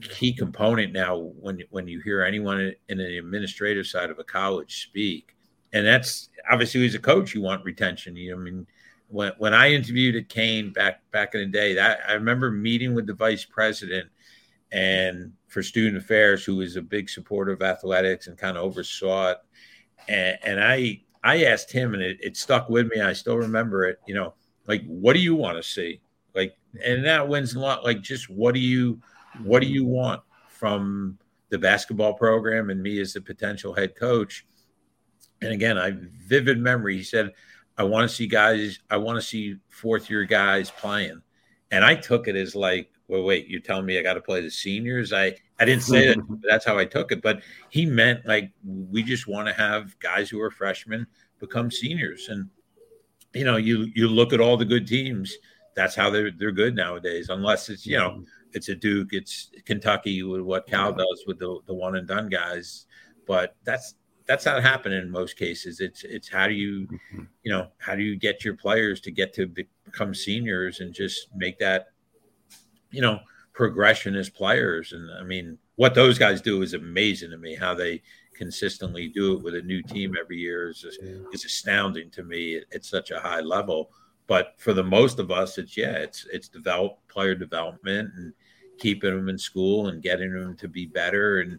key 0.00 0.32
component 0.32 0.92
now 0.92 1.16
when 1.16 1.62
when 1.70 1.86
you 1.86 2.00
hear 2.00 2.22
anyone 2.22 2.72
in 2.88 2.98
the 2.98 3.18
administrative 3.18 3.86
side 3.86 4.10
of 4.10 4.18
a 4.18 4.24
college 4.24 4.84
speak. 4.84 5.36
And 5.74 5.86
that's 5.86 6.30
obviously 6.50 6.84
as 6.86 6.94
a 6.94 6.98
coach, 6.98 7.34
you 7.34 7.42
want 7.42 7.64
retention. 7.64 8.16
You 8.16 8.32
know, 8.32 8.40
I 8.40 8.44
mean, 8.44 8.66
when 9.08 9.32
when 9.38 9.54
I 9.54 9.72
interviewed 9.72 10.16
at 10.16 10.28
Kean 10.28 10.72
back 10.72 11.02
back 11.10 11.34
in 11.34 11.40
the 11.40 11.46
day, 11.46 11.74
that 11.74 12.00
I 12.08 12.14
remember 12.14 12.50
meeting 12.50 12.94
with 12.94 13.06
the 13.06 13.14
vice 13.14 13.44
president 13.44 14.08
and 14.72 15.32
for 15.48 15.62
student 15.62 16.02
affairs, 16.02 16.44
who 16.44 16.56
was 16.56 16.76
a 16.76 16.82
big 16.82 17.10
supporter 17.10 17.52
of 17.52 17.62
athletics 17.62 18.26
and 18.26 18.38
kind 18.38 18.56
of 18.56 18.64
oversaw 18.64 19.32
it. 19.32 19.38
And, 20.08 20.38
and 20.42 20.64
I 20.64 21.02
I 21.22 21.44
asked 21.44 21.70
him, 21.70 21.94
and 21.94 22.02
it, 22.02 22.18
it 22.20 22.36
stuck 22.36 22.68
with 22.68 22.88
me. 22.88 23.00
I 23.00 23.12
still 23.12 23.36
remember 23.36 23.84
it. 23.84 24.00
You 24.06 24.14
know, 24.14 24.34
like 24.66 24.82
what 24.86 25.12
do 25.12 25.20
you 25.20 25.34
want 25.34 25.58
to 25.58 25.62
see? 25.62 26.00
Like, 26.34 26.56
and 26.82 27.04
that 27.04 27.28
wins 27.28 27.54
a 27.54 27.60
lot. 27.60 27.84
Like, 27.84 28.00
just 28.00 28.30
what 28.30 28.54
do 28.54 28.60
you 28.60 29.00
what 29.42 29.60
do 29.60 29.68
you 29.68 29.84
want 29.84 30.22
from 30.48 31.18
the 31.50 31.58
basketball 31.58 32.14
program 32.14 32.70
and 32.70 32.82
me 32.82 32.98
as 33.00 33.12
the 33.12 33.20
potential 33.20 33.74
head 33.74 33.94
coach? 33.94 34.46
And 35.42 35.52
again, 35.52 35.76
I 35.76 35.92
vivid 36.26 36.58
memory. 36.58 36.96
He 36.96 37.02
said, 37.02 37.32
"I 37.76 37.84
want 37.84 38.08
to 38.08 38.14
see 38.14 38.26
guys. 38.26 38.78
I 38.90 38.96
want 38.96 39.16
to 39.16 39.22
see 39.22 39.56
fourth 39.68 40.08
year 40.08 40.24
guys 40.24 40.70
playing." 40.70 41.20
And 41.70 41.84
I 41.84 41.94
took 41.94 42.28
it 42.28 42.36
as 42.36 42.54
like, 42.54 42.90
well, 43.12 43.24
wait, 43.24 43.46
you're 43.46 43.60
telling 43.60 43.84
me 43.84 43.98
I 43.98 44.02
got 44.02 44.14
to 44.14 44.22
play 44.22 44.40
the 44.40 44.50
seniors? 44.50 45.12
I, 45.12 45.34
I 45.60 45.66
didn't 45.66 45.82
say 45.82 46.06
that. 46.06 46.40
that's 46.48 46.64
how 46.64 46.78
I 46.78 46.86
took 46.86 47.12
it. 47.12 47.20
But 47.20 47.42
he 47.68 47.84
meant 47.84 48.24
like 48.24 48.50
we 48.64 49.02
just 49.02 49.28
want 49.28 49.48
to 49.48 49.52
have 49.52 49.98
guys 49.98 50.30
who 50.30 50.40
are 50.40 50.50
freshmen 50.50 51.06
become 51.38 51.70
seniors. 51.70 52.30
And, 52.30 52.48
you 53.34 53.44
know, 53.44 53.58
you, 53.58 53.90
you 53.94 54.08
look 54.08 54.32
at 54.32 54.40
all 54.40 54.56
the 54.56 54.64
good 54.64 54.86
teams, 54.86 55.36
that's 55.76 55.94
how 55.94 56.08
they're, 56.08 56.30
they're 56.30 56.52
good 56.52 56.74
nowadays, 56.74 57.28
unless 57.28 57.68
it's, 57.68 57.86
you 57.86 57.98
know, 57.98 58.24
it's 58.54 58.70
a 58.70 58.74
Duke, 58.74 59.08
it's 59.12 59.50
Kentucky 59.66 60.22
with 60.22 60.40
what 60.40 60.66
Cal 60.66 60.94
does 60.94 61.24
with 61.26 61.38
the, 61.38 61.58
the 61.66 61.74
one 61.74 61.96
and 61.96 62.08
done 62.08 62.30
guys. 62.30 62.86
But 63.26 63.56
that's, 63.62 63.94
that's 64.24 64.46
not 64.46 64.62
happening 64.62 65.02
in 65.02 65.10
most 65.10 65.36
cases. 65.36 65.80
It's 65.80 66.04
it's 66.04 66.28
how 66.28 66.46
do 66.46 66.54
you, 66.54 66.86
mm-hmm. 66.86 67.24
you 67.42 67.52
know, 67.52 67.68
how 67.78 67.94
do 67.94 68.02
you 68.02 68.16
get 68.16 68.44
your 68.44 68.54
players 68.54 69.00
to 69.02 69.10
get 69.10 69.34
to 69.34 69.46
become 69.46 70.14
seniors 70.14 70.80
and 70.80 70.94
just 70.94 71.28
make 71.34 71.58
that 71.58 71.88
you 72.92 73.00
know, 73.00 73.20
progression 73.52 74.14
as 74.14 74.28
players. 74.28 74.92
And 74.92 75.10
I 75.18 75.22
mean, 75.22 75.58
what 75.76 75.94
those 75.94 76.18
guys 76.18 76.40
do 76.40 76.62
is 76.62 76.74
amazing 76.74 77.30
to 77.30 77.38
me. 77.38 77.54
How 77.54 77.74
they 77.74 78.02
consistently 78.34 79.08
do 79.08 79.34
it 79.34 79.42
with 79.42 79.54
a 79.54 79.62
new 79.62 79.82
team 79.82 80.14
every 80.18 80.38
year 80.38 80.70
is 80.70 80.80
just, 80.80 81.00
is 81.32 81.44
astounding 81.44 82.10
to 82.10 82.22
me 82.22 82.56
at, 82.56 82.64
at 82.74 82.84
such 82.84 83.10
a 83.10 83.20
high 83.20 83.40
level. 83.40 83.90
But 84.26 84.54
for 84.58 84.72
the 84.72 84.84
most 84.84 85.18
of 85.18 85.30
us, 85.30 85.58
it's 85.58 85.76
yeah, 85.76 85.92
it's 85.92 86.26
it's 86.32 86.48
develop 86.48 86.98
player 87.08 87.34
development 87.34 88.10
and 88.16 88.32
keeping 88.78 89.14
them 89.14 89.28
in 89.28 89.38
school 89.38 89.88
and 89.88 90.02
getting 90.02 90.32
them 90.32 90.56
to 90.56 90.68
be 90.68 90.86
better 90.86 91.40
and 91.40 91.58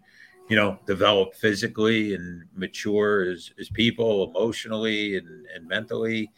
you 0.49 0.55
know 0.55 0.77
develop 0.85 1.33
physically 1.35 2.15
and 2.15 2.43
mature 2.53 3.29
as, 3.29 3.51
as 3.59 3.69
people 3.69 4.29
emotionally 4.29 5.17
and, 5.17 5.45
and 5.55 5.67
mentally 5.67 6.29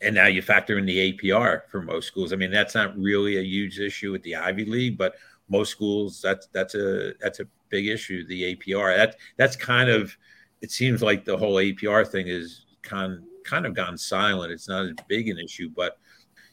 and 0.00 0.14
now 0.14 0.26
you 0.26 0.42
factor 0.42 0.78
in 0.78 0.86
the 0.86 1.12
apr 1.12 1.62
for 1.68 1.82
most 1.82 2.06
schools. 2.06 2.32
I 2.32 2.36
mean 2.36 2.50
that's 2.50 2.74
not 2.74 2.96
really 2.96 3.38
a 3.38 3.42
huge 3.42 3.78
issue 3.80 4.12
with 4.12 4.22
the 4.22 4.36
ivy 4.36 4.64
league 4.64 4.98
but 4.98 5.16
most 5.48 5.70
schools 5.70 6.20
that's 6.20 6.46
that's 6.52 6.74
a 6.74 7.14
that's 7.20 7.40
a 7.40 7.46
big 7.68 7.86
issue 7.86 8.26
the 8.26 8.54
apr 8.56 8.96
that 8.96 9.16
that's 9.36 9.56
kind 9.56 9.90
of 9.90 10.16
it 10.60 10.70
seems 10.70 11.02
like 11.02 11.24
the 11.24 11.36
whole 11.36 11.56
apr 11.56 12.06
thing 12.06 12.28
is 12.28 12.66
kind 12.82 13.22
kind 13.44 13.64
of 13.64 13.74
gone 13.74 13.96
silent. 13.96 14.52
It's 14.52 14.68
not 14.68 14.84
as 14.84 14.94
big 15.08 15.28
an 15.28 15.38
issue 15.38 15.70
but 15.74 15.98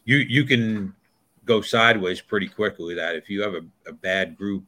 you 0.05 0.17
you 0.17 0.43
can 0.43 0.93
go 1.45 1.61
sideways 1.61 2.21
pretty 2.21 2.47
quickly 2.47 2.95
that. 2.95 3.15
If 3.15 3.29
you 3.29 3.41
have 3.41 3.53
a, 3.53 3.61
a 3.87 3.93
bad 3.93 4.35
group 4.35 4.63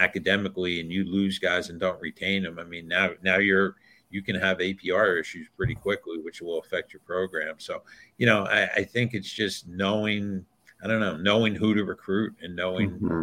academically 0.00 0.80
and 0.80 0.90
you 0.90 1.04
lose 1.04 1.38
guys 1.38 1.68
and 1.68 1.78
don't 1.78 2.00
retain 2.00 2.42
them 2.42 2.58
i 2.58 2.64
mean 2.64 2.88
now 2.88 3.10
now 3.22 3.36
you're 3.36 3.76
you 4.10 4.22
can 4.22 4.34
have 4.36 4.58
apr 4.58 5.20
issues 5.20 5.46
pretty 5.56 5.74
quickly 5.74 6.18
which 6.18 6.40
will 6.40 6.58
affect 6.58 6.92
your 6.92 7.00
program 7.00 7.54
so 7.58 7.82
you 8.18 8.26
know 8.26 8.44
i, 8.46 8.64
I 8.76 8.84
think 8.84 9.14
it's 9.14 9.30
just 9.30 9.68
knowing 9.68 10.44
i 10.82 10.86
don't 10.86 11.00
know 11.00 11.16
knowing 11.16 11.54
who 11.54 11.74
to 11.74 11.84
recruit 11.84 12.34
and 12.42 12.54
knowing 12.54 12.90
mm-hmm. 12.92 13.22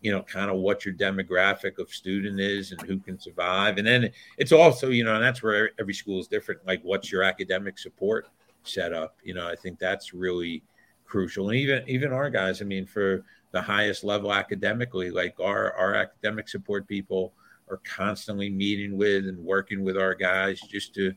you 0.00 0.12
know 0.12 0.22
kind 0.22 0.50
of 0.50 0.56
what 0.56 0.84
your 0.84 0.94
demographic 0.94 1.78
of 1.78 1.90
student 1.90 2.40
is 2.40 2.72
and 2.72 2.80
who 2.82 2.98
can 2.98 3.18
survive 3.18 3.78
and 3.78 3.86
then 3.86 4.10
it's 4.38 4.52
also 4.52 4.90
you 4.90 5.04
know 5.04 5.14
and 5.14 5.24
that's 5.24 5.42
where 5.42 5.70
every 5.78 5.94
school 5.94 6.20
is 6.20 6.26
different 6.26 6.60
like 6.66 6.80
what's 6.82 7.10
your 7.10 7.22
academic 7.22 7.78
support 7.78 8.28
set 8.62 8.92
up 8.92 9.16
you 9.22 9.34
know 9.34 9.46
i 9.46 9.54
think 9.54 9.78
that's 9.78 10.14
really 10.14 10.62
crucial 11.06 11.50
and 11.50 11.58
even 11.58 11.82
even 11.86 12.12
our 12.12 12.30
guys 12.30 12.60
i 12.60 12.64
mean 12.64 12.86
for 12.86 13.24
the 13.54 13.62
highest 13.62 14.02
level 14.02 14.34
academically. 14.34 15.10
Like 15.10 15.38
our 15.40 15.72
our 15.74 15.94
academic 15.94 16.48
support 16.48 16.86
people 16.88 17.32
are 17.68 17.80
constantly 17.84 18.50
meeting 18.50 18.96
with 18.96 19.26
and 19.26 19.38
working 19.38 19.82
with 19.82 19.96
our 19.96 20.14
guys 20.14 20.60
just 20.60 20.94
to, 20.94 21.14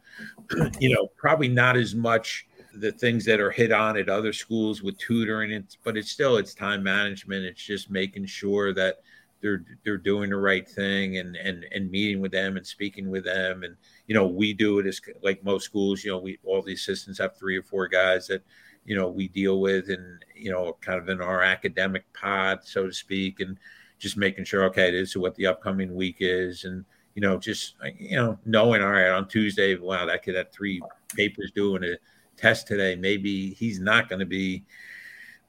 you 0.80 0.94
know, 0.94 1.08
probably 1.18 1.48
not 1.48 1.75
as 1.75 1.94
much 1.94 2.48
the 2.75 2.92
things 2.92 3.25
that 3.25 3.39
are 3.39 3.51
hit 3.51 3.72
on 3.72 3.98
at 3.98 4.10
other 4.10 4.34
schools 4.34 4.82
with 4.82 4.98
tutoring, 4.98 5.63
but 5.84 5.98
it's 5.98 6.12
still 6.12 6.38
it's 6.38 6.54
time 6.54 6.84
management. 6.84 7.46
It's 7.46 7.63
just 7.63 7.89
making 7.89 8.25
sure 8.25 8.74
that 8.74 8.98
they're 9.42 9.63
they're 9.84 9.98
doing 9.98 10.30
the 10.30 10.38
right 10.38 10.68
thing 10.68 11.18
and 11.18 11.36
and 11.36 11.66
and 11.72 11.92
meeting 11.92 12.22
with 12.22 12.32
them 12.32 12.58
and 12.58 12.66
speaking 12.66 13.10
with 13.10 13.25
them. 13.25 13.63
And 13.63 13.75
you 14.08 14.16
know 14.16 14.27
we 14.27 14.54
do 14.54 14.80
it 14.80 14.88
as 14.88 15.01
like 15.22 15.44
most 15.44 15.66
schools 15.66 16.04
you 16.04 16.12
know 16.12 16.20
we 16.20 16.39
all 16.44 16.62
the 16.62 16.74
assistants 16.74 17.20
have 17.20 17.38
three 17.38 17.58
or 17.58 17.63
four 17.63 17.88
guys 17.88 18.27
that 18.27 18.44
you 18.86 18.96
know 18.96 19.10
we 19.10 19.27
deal 19.27 19.60
with 19.60 19.89
and 19.89 20.24
you 20.36 20.51
know 20.51 20.77
kind 20.82 21.00
of 21.00 21.10
in 21.10 21.22
our 21.22 21.42
academic 21.42 22.12
pod 22.13 22.60
so 22.63 22.88
to 22.88 22.94
speak. 22.94 23.39
And 23.39 23.58
just 24.00 24.18
making 24.18 24.46
sure 24.46 24.63
okay 24.66 24.92
this 24.92 25.10
is 25.10 25.18
what 25.18 25.36
the 25.36 25.48
upcoming 25.48 25.96
week 25.96 26.18
is. 26.20 26.63
And 26.66 26.86
you 27.16 27.22
know 27.22 27.38
just 27.38 27.75
you 27.98 28.16
know 28.16 28.38
knowing 28.46 28.82
all 28.84 28.92
right 28.92 29.10
on 29.10 29.27
tuesday 29.27 29.75
wow 29.75 30.06
that 30.06 30.24
kid 30.24 30.36
had 30.36 30.51
three 30.51 30.80
papers 31.16 31.51
doing 31.56 31.84
a 31.84 31.96
test 32.38 32.68
today. 32.68 32.96
Maybe 32.96 33.54
he's 33.56 33.80
not 33.80 34.08
going 34.08 34.20
to 34.20 34.25
be 34.25 34.63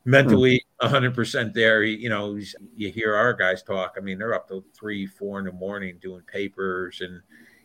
mentally 0.05 0.65
hmm. 0.81 0.87
100% 0.87 1.53
there. 1.53 1.83
You 1.85 2.09
know 2.09 2.39
you 2.75 2.91
hear 2.91 3.15
our 3.15 3.35
guys 3.35 3.63
talk. 3.63 3.95
I 3.97 4.01
mean 4.01 4.19
they're 4.19 4.35
up 4.35 4.49
till 4.49 4.65
three 4.75 5.07
four 5.07 5.39
in 5.39 5.45
the 5.45 5.53
morning 5.53 5.99
doing 6.01 6.23
papers. 6.23 7.01
And 7.01 7.21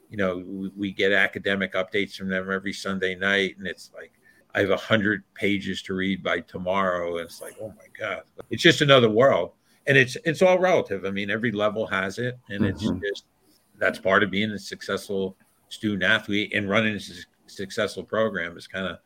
you 0.10 0.18
know 0.18 0.44
we, 0.46 0.70
we 0.76 0.92
get 0.92 1.12
academic 1.12 1.74
updates 1.74 2.16
from 2.16 2.28
them 2.28 2.52
every 2.52 2.74
sunday 2.74 3.16
night. 3.16 3.58
And 3.58 3.66
it's 3.66 3.92
like 3.96 4.12
I 4.54 4.60
have 4.60 4.70
a 4.70 4.78
hundred 4.78 5.24
pages 5.34 5.82
to 5.84 5.94
read 5.94 6.22
by 6.22 6.42
tomorrow. 6.42 7.18
And 7.18 7.26
it's 7.26 7.42
like, 7.42 7.56
oh 7.60 7.70
my 7.70 7.88
God. 7.98 8.24
It's 8.52 8.62
just 8.62 8.82
another 8.82 9.10
world. 9.10 9.54
And 9.88 9.98
it's 9.98 10.18
it's 10.26 10.42
all 10.42 10.60
relative. 10.60 11.06
I 11.06 11.12
mean, 11.12 11.30
every 11.30 11.52
level 11.52 11.86
has 11.88 12.18
it. 12.20 12.38
And 12.50 12.62
mm-hmm. 12.62 12.70
it's 12.70 12.82
just 13.12 13.26
that's 13.80 14.00
part 14.00 14.24
of 14.24 14.32
being 14.32 14.52
a 14.52 14.60
successful 14.60 15.36
student 15.70 16.04
athlete 16.04 16.54
and 16.54 16.70
running 16.70 16.96
a 16.96 17.00
successful 17.48 18.04
program 18.04 18.58
is 18.58 18.68
kind 18.68 18.88
of 18.88 19.00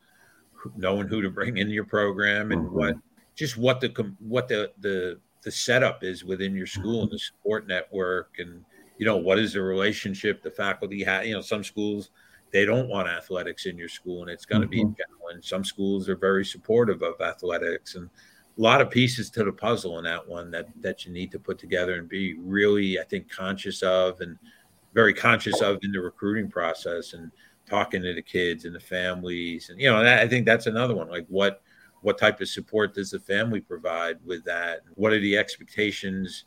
knowing 0.76 1.08
who 1.08 1.22
to 1.22 1.30
bring 1.30 1.56
in 1.56 1.70
your 1.70 1.84
program 1.84 2.52
and 2.52 2.62
mm-hmm. 2.62 2.76
what 2.76 2.96
just 3.34 3.56
what 3.56 3.80
the 3.80 4.14
what 4.18 4.48
the 4.48 4.70
the 4.80 5.18
the 5.42 5.50
setup 5.50 6.04
is 6.04 6.24
within 6.24 6.54
your 6.54 6.66
school 6.66 7.02
and 7.02 7.10
the 7.10 7.18
support 7.18 7.66
network 7.66 8.34
and 8.38 8.64
you 8.98 9.06
know 9.06 9.16
what 9.16 9.38
is 9.38 9.54
the 9.54 9.62
relationship 9.62 10.42
the 10.42 10.50
faculty 10.50 11.02
have 11.02 11.24
you 11.24 11.32
know 11.32 11.40
some 11.40 11.64
schools 11.64 12.10
they 12.52 12.64
don't 12.64 12.88
want 12.88 13.08
athletics 13.08 13.66
in 13.66 13.76
your 13.76 13.88
school 13.88 14.22
and 14.22 14.30
it's 14.30 14.46
going 14.46 14.62
to 14.62 14.68
mm-hmm. 14.68 14.88
be 14.88 15.02
a 15.02 15.06
challenge. 15.06 15.48
Some 15.48 15.64
schools 15.64 16.08
are 16.08 16.16
very 16.16 16.44
supportive 16.44 17.02
of 17.02 17.20
athletics 17.20 17.94
and 17.94 18.08
a 18.58 18.60
lot 18.60 18.80
of 18.80 18.90
pieces 18.90 19.30
to 19.30 19.44
the 19.44 19.52
puzzle 19.52 19.98
in 19.98 20.04
that 20.04 20.26
one 20.26 20.50
that 20.50 20.66
that 20.80 21.06
you 21.06 21.12
need 21.12 21.30
to 21.30 21.38
put 21.38 21.58
together 21.58 21.94
and 21.94 22.08
be 22.08 22.34
really, 22.34 22.98
I 22.98 23.04
think, 23.04 23.30
conscious 23.30 23.82
of 23.82 24.20
and 24.20 24.36
very 24.94 25.14
conscious 25.14 25.60
of 25.60 25.78
in 25.82 25.92
the 25.92 26.00
recruiting 26.00 26.50
process 26.50 27.12
and 27.12 27.30
talking 27.68 28.02
to 28.02 28.14
the 28.14 28.22
kids 28.22 28.64
and 28.64 28.74
the 28.74 28.80
families. 28.80 29.70
And 29.70 29.80
you 29.80 29.88
know, 29.88 30.02
I 30.02 30.26
think 30.26 30.44
that's 30.44 30.66
another 30.66 30.94
one. 30.94 31.08
Like 31.08 31.26
what 31.28 31.62
what 32.00 32.18
type 32.18 32.40
of 32.40 32.48
support 32.48 32.94
does 32.94 33.10
the 33.10 33.18
family 33.18 33.60
provide 33.60 34.18
with 34.24 34.44
that? 34.44 34.80
What 34.94 35.12
are 35.12 35.20
the 35.20 35.36
expectations 35.36 36.44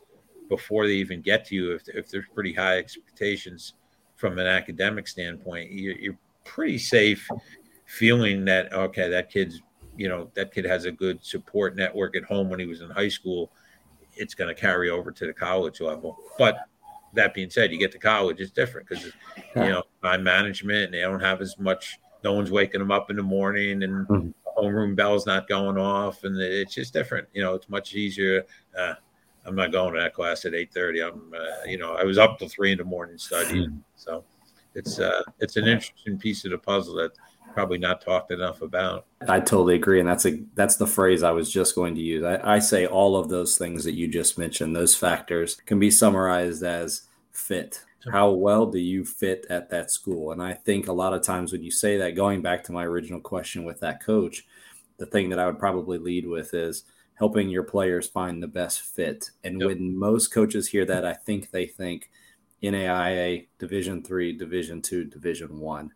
before 0.50 0.88
they 0.88 0.94
even 0.94 1.22
get 1.22 1.46
to 1.46 1.56
you 1.56 1.72
if, 1.72 1.88
if 1.88 2.10
there's 2.10 2.26
pretty 2.34 2.54
high 2.54 2.78
expectations 2.78 3.74
from 4.16 4.38
an 4.38 4.48
academic 4.48 5.08
standpoint, 5.08 5.72
you're 5.72 6.18
pretty 6.44 6.78
safe 6.78 7.28
feeling 7.86 8.46
that 8.46 8.72
okay, 8.74 9.10
that 9.10 9.30
kid's 9.30 9.62
you 10.02 10.10
know 10.10 10.32
that 10.34 10.52
kid 10.52 10.66
has 10.66 10.86
a 10.86 10.92
good 10.92 11.24
support 11.24 11.76
network 11.76 12.16
at 12.18 12.24
home 12.24 12.50
when 12.50 12.60
he 12.60 12.66
was 12.66 12.82
in 12.82 12.90
high 12.90 13.08
school. 13.08 13.52
It's 14.16 14.34
going 14.34 14.54
to 14.54 14.60
carry 14.60 14.90
over 14.90 15.12
to 15.12 15.26
the 15.28 15.34
college 15.34 15.80
level, 15.80 16.18
but 16.40 16.68
that 17.14 17.34
being 17.34 17.50
said, 17.50 17.72
you 17.72 17.78
get 17.78 17.92
to 17.92 18.00
college, 18.00 18.40
it's 18.40 18.52
different 18.52 18.90
because 18.90 19.06
you 19.06 19.14
know 19.56 19.84
time 20.04 20.24
management, 20.24 20.86
and 20.86 20.94
they 20.94 21.02
don't 21.02 21.20
have 21.20 21.40
as 21.42 21.58
much. 21.60 22.00
No 22.24 22.34
one's 22.34 22.52
waking 22.52 22.80
them 22.80 22.92
up 22.92 23.12
in 23.12 23.16
the 23.16 23.24
morning, 23.24 23.84
and 23.84 24.08
mm-hmm. 24.08 24.28
the 24.28 24.34
homeroom 24.58 24.96
bell's 24.96 25.28
not 25.28 25.48
going 25.48 25.78
off, 25.78 26.24
and 26.24 26.36
it's 26.40 26.74
just 26.74 26.94
different. 26.94 27.28
You 27.34 27.44
know, 27.44 27.54
it's 27.54 27.70
much 27.70 27.94
easier. 27.94 28.44
Uh, 28.78 28.96
I'm 29.46 29.56
not 29.56 29.72
going 29.72 29.94
to 29.94 30.00
that 30.00 30.14
class 30.14 30.46
at 30.46 30.54
8:30. 30.54 31.12
I'm, 31.12 31.34
uh, 31.34 31.66
you 31.66 31.78
know, 31.78 31.96
I 31.96 32.04
was 32.04 32.18
up 32.18 32.40
till 32.40 32.50
three 32.50 32.72
in 32.72 32.78
the 32.78 32.84
morning 32.84 33.18
studying. 33.18 33.70
Hmm. 33.70 33.78
So 33.96 34.24
it's 34.76 35.00
uh, 35.00 35.24
it's 35.40 35.58
an 35.58 35.68
interesting 35.68 36.18
piece 36.18 36.46
of 36.46 36.52
the 36.52 36.58
puzzle 36.58 36.96
that 36.96 37.12
probably 37.54 37.78
not 37.78 38.02
talked 38.02 38.32
enough 38.32 38.62
about. 38.62 39.06
I 39.28 39.40
totally 39.40 39.76
agree, 39.76 40.00
and 40.00 40.08
that's 40.08 40.26
a 40.26 40.40
that's 40.56 40.78
the 40.78 40.88
phrase 40.88 41.24
I 41.24 41.32
was 41.32 41.52
just 41.52 41.76
going 41.76 41.96
to 41.96 42.02
use. 42.02 42.24
I, 42.24 42.56
I 42.56 42.60
say 42.60 42.86
all 42.86 43.16
of 43.16 43.30
those 43.30 43.58
things 43.58 43.84
that 43.84 43.94
you 43.94 44.08
just 44.08 44.38
mentioned, 44.38 44.76
those 44.76 44.96
factors, 44.96 45.56
can 45.66 45.80
be 45.80 45.92
summarized 45.92 46.64
as 46.64 47.08
fit. 47.32 47.84
How 48.12 48.32
well 48.32 48.66
do 48.66 48.80
you 48.80 49.06
fit 49.06 49.46
at 49.50 49.70
that 49.70 49.92
school? 49.92 50.32
And 50.32 50.42
I 50.42 50.54
think 50.54 50.88
a 50.88 50.94
lot 50.94 51.14
of 51.14 51.22
times 51.22 51.52
when 51.52 51.62
you 51.62 51.70
say 51.70 51.98
that, 51.98 52.16
going 52.16 52.42
back 52.42 52.64
to 52.64 52.72
my 52.72 52.84
original 52.84 53.20
question 53.20 53.64
with 53.64 53.80
that 53.82 54.04
coach, 54.04 54.46
the 54.98 55.06
thing 55.06 55.30
that 55.30 55.38
I 55.38 55.46
would 55.46 55.60
probably 55.60 56.00
lead 56.00 56.26
with 56.26 56.56
is 56.56 56.84
helping 57.14 57.50
your 57.50 57.62
players 57.62 58.08
find 58.08 58.42
the 58.42 58.48
best 58.48 58.82
fit. 58.82 59.30
And 59.44 59.60
yep. 59.60 59.68
when 59.68 59.96
most 59.96 60.30
coaches 60.30 60.68
hear 60.68 60.86
that, 60.86 61.06
I 61.06 61.14
think 61.14 61.52
they 61.52 61.68
think 61.68 62.10
NAIA, 62.64 63.48
Division 63.60 64.04
three, 64.04 64.34
Division 64.34 64.82
two, 64.82 65.06
Division 65.06 65.60
one, 65.60 65.92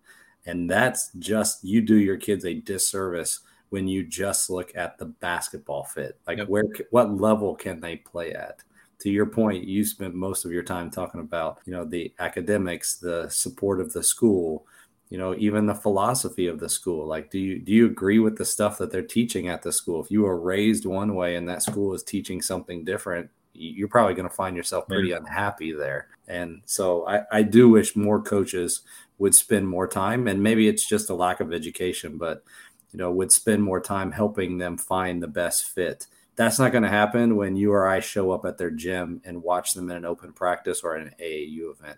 and 0.46 0.70
that's 0.70 1.12
just 1.20 1.64
you 1.64 1.82
do 1.82 1.96
your 1.96 2.18
kids 2.18 2.46
a 2.46 2.54
disservice 2.54 3.42
when 3.70 3.88
you 3.88 4.04
just 4.04 4.50
look 4.50 4.72
at 4.76 4.98
the 4.98 5.06
basketball 5.06 5.84
fit. 5.84 6.20
Like 6.28 6.40
yep. 6.40 6.48
where, 6.48 6.66
what 6.92 7.12
level 7.12 7.56
can 7.56 7.80
they 7.80 7.98
play 7.98 8.34
at? 8.34 8.64
To 9.00 9.10
your 9.10 9.26
point, 9.26 9.66
you 9.66 9.84
spent 9.84 10.16
most 10.16 10.46
of 10.46 10.52
your 10.52 10.64
time 10.64 10.90
talking 10.90 11.22
about 11.22 11.60
you 11.66 11.74
know 11.74 11.86
the 11.86 12.14
academics, 12.20 12.98
the 12.98 13.30
support 13.30 13.80
of 13.80 13.94
the 13.94 14.04
school, 14.04 14.66
you 15.10 15.18
know 15.18 15.36
even 15.38 15.66
the 15.66 15.76
philosophy 15.76 16.48
of 16.48 16.60
the 16.60 16.70
school 16.70 17.06
like 17.06 17.30
do 17.30 17.40
you 17.40 17.60
do 17.60 17.72
you 17.72 17.86
agree 17.86 18.20
with 18.20 18.38
the 18.38 18.46
stuff 18.46 18.78
that 18.78 18.92
they're 18.92 19.02
teaching 19.02 19.48
at 19.48 19.62
the 19.62 19.72
school 19.72 20.04
if 20.04 20.10
you 20.10 20.24
were 20.24 20.40
raised 20.40 20.86
one 20.86 21.16
way 21.16 21.36
and 21.36 21.48
that 21.48 21.64
school 21.64 21.94
is 21.94 22.04
teaching 22.04 22.42
something 22.42 22.84
different 22.84 23.30
you're 23.56 23.88
probably 23.88 24.14
going 24.14 24.28
to 24.28 24.36
find 24.36 24.56
yourself 24.56 24.88
pretty 24.88 25.12
unhappy 25.12 25.72
there 25.72 26.08
and 26.28 26.62
so 26.66 27.08
I, 27.08 27.22
I 27.32 27.44
do 27.44 27.70
wish 27.70 27.96
more 27.96 28.22
coaches 28.22 28.82
would 29.18 29.36
spend 29.36 29.68
more 29.68 29.88
time 29.88 30.28
and 30.28 30.44
maybe 30.44 30.68
it's 30.68 30.88
just 30.88 31.10
a 31.10 31.16
lack 31.16 31.40
of 31.40 31.54
education 31.54 32.18
but 32.18 32.44
you 32.92 33.00
know 33.00 33.12
would 33.12 33.32
spend 33.32 33.64
more 33.64 33.82
time 33.82 34.12
helping 34.12 34.58
them 34.58 34.78
find 34.78 35.22
the 35.22 35.28
best 35.28 35.66
fit 35.66 36.08
that's 36.36 36.60
not 36.60 36.72
going 36.72 36.84
to 36.84 36.90
happen 36.90 37.36
when 37.36 37.56
you 37.56 37.72
or 37.72 37.88
i 37.88 38.00
show 38.00 38.32
up 38.32 38.46
at 38.46 38.58
their 38.58 38.72
gym 38.72 39.22
and 39.24 39.44
watch 39.44 39.74
them 39.74 39.90
in 39.90 39.98
an 39.98 40.06
open 40.06 40.34
practice 40.34 40.82
or 40.84 40.96
an 40.96 41.12
aau 41.20 41.72
event 41.72 41.98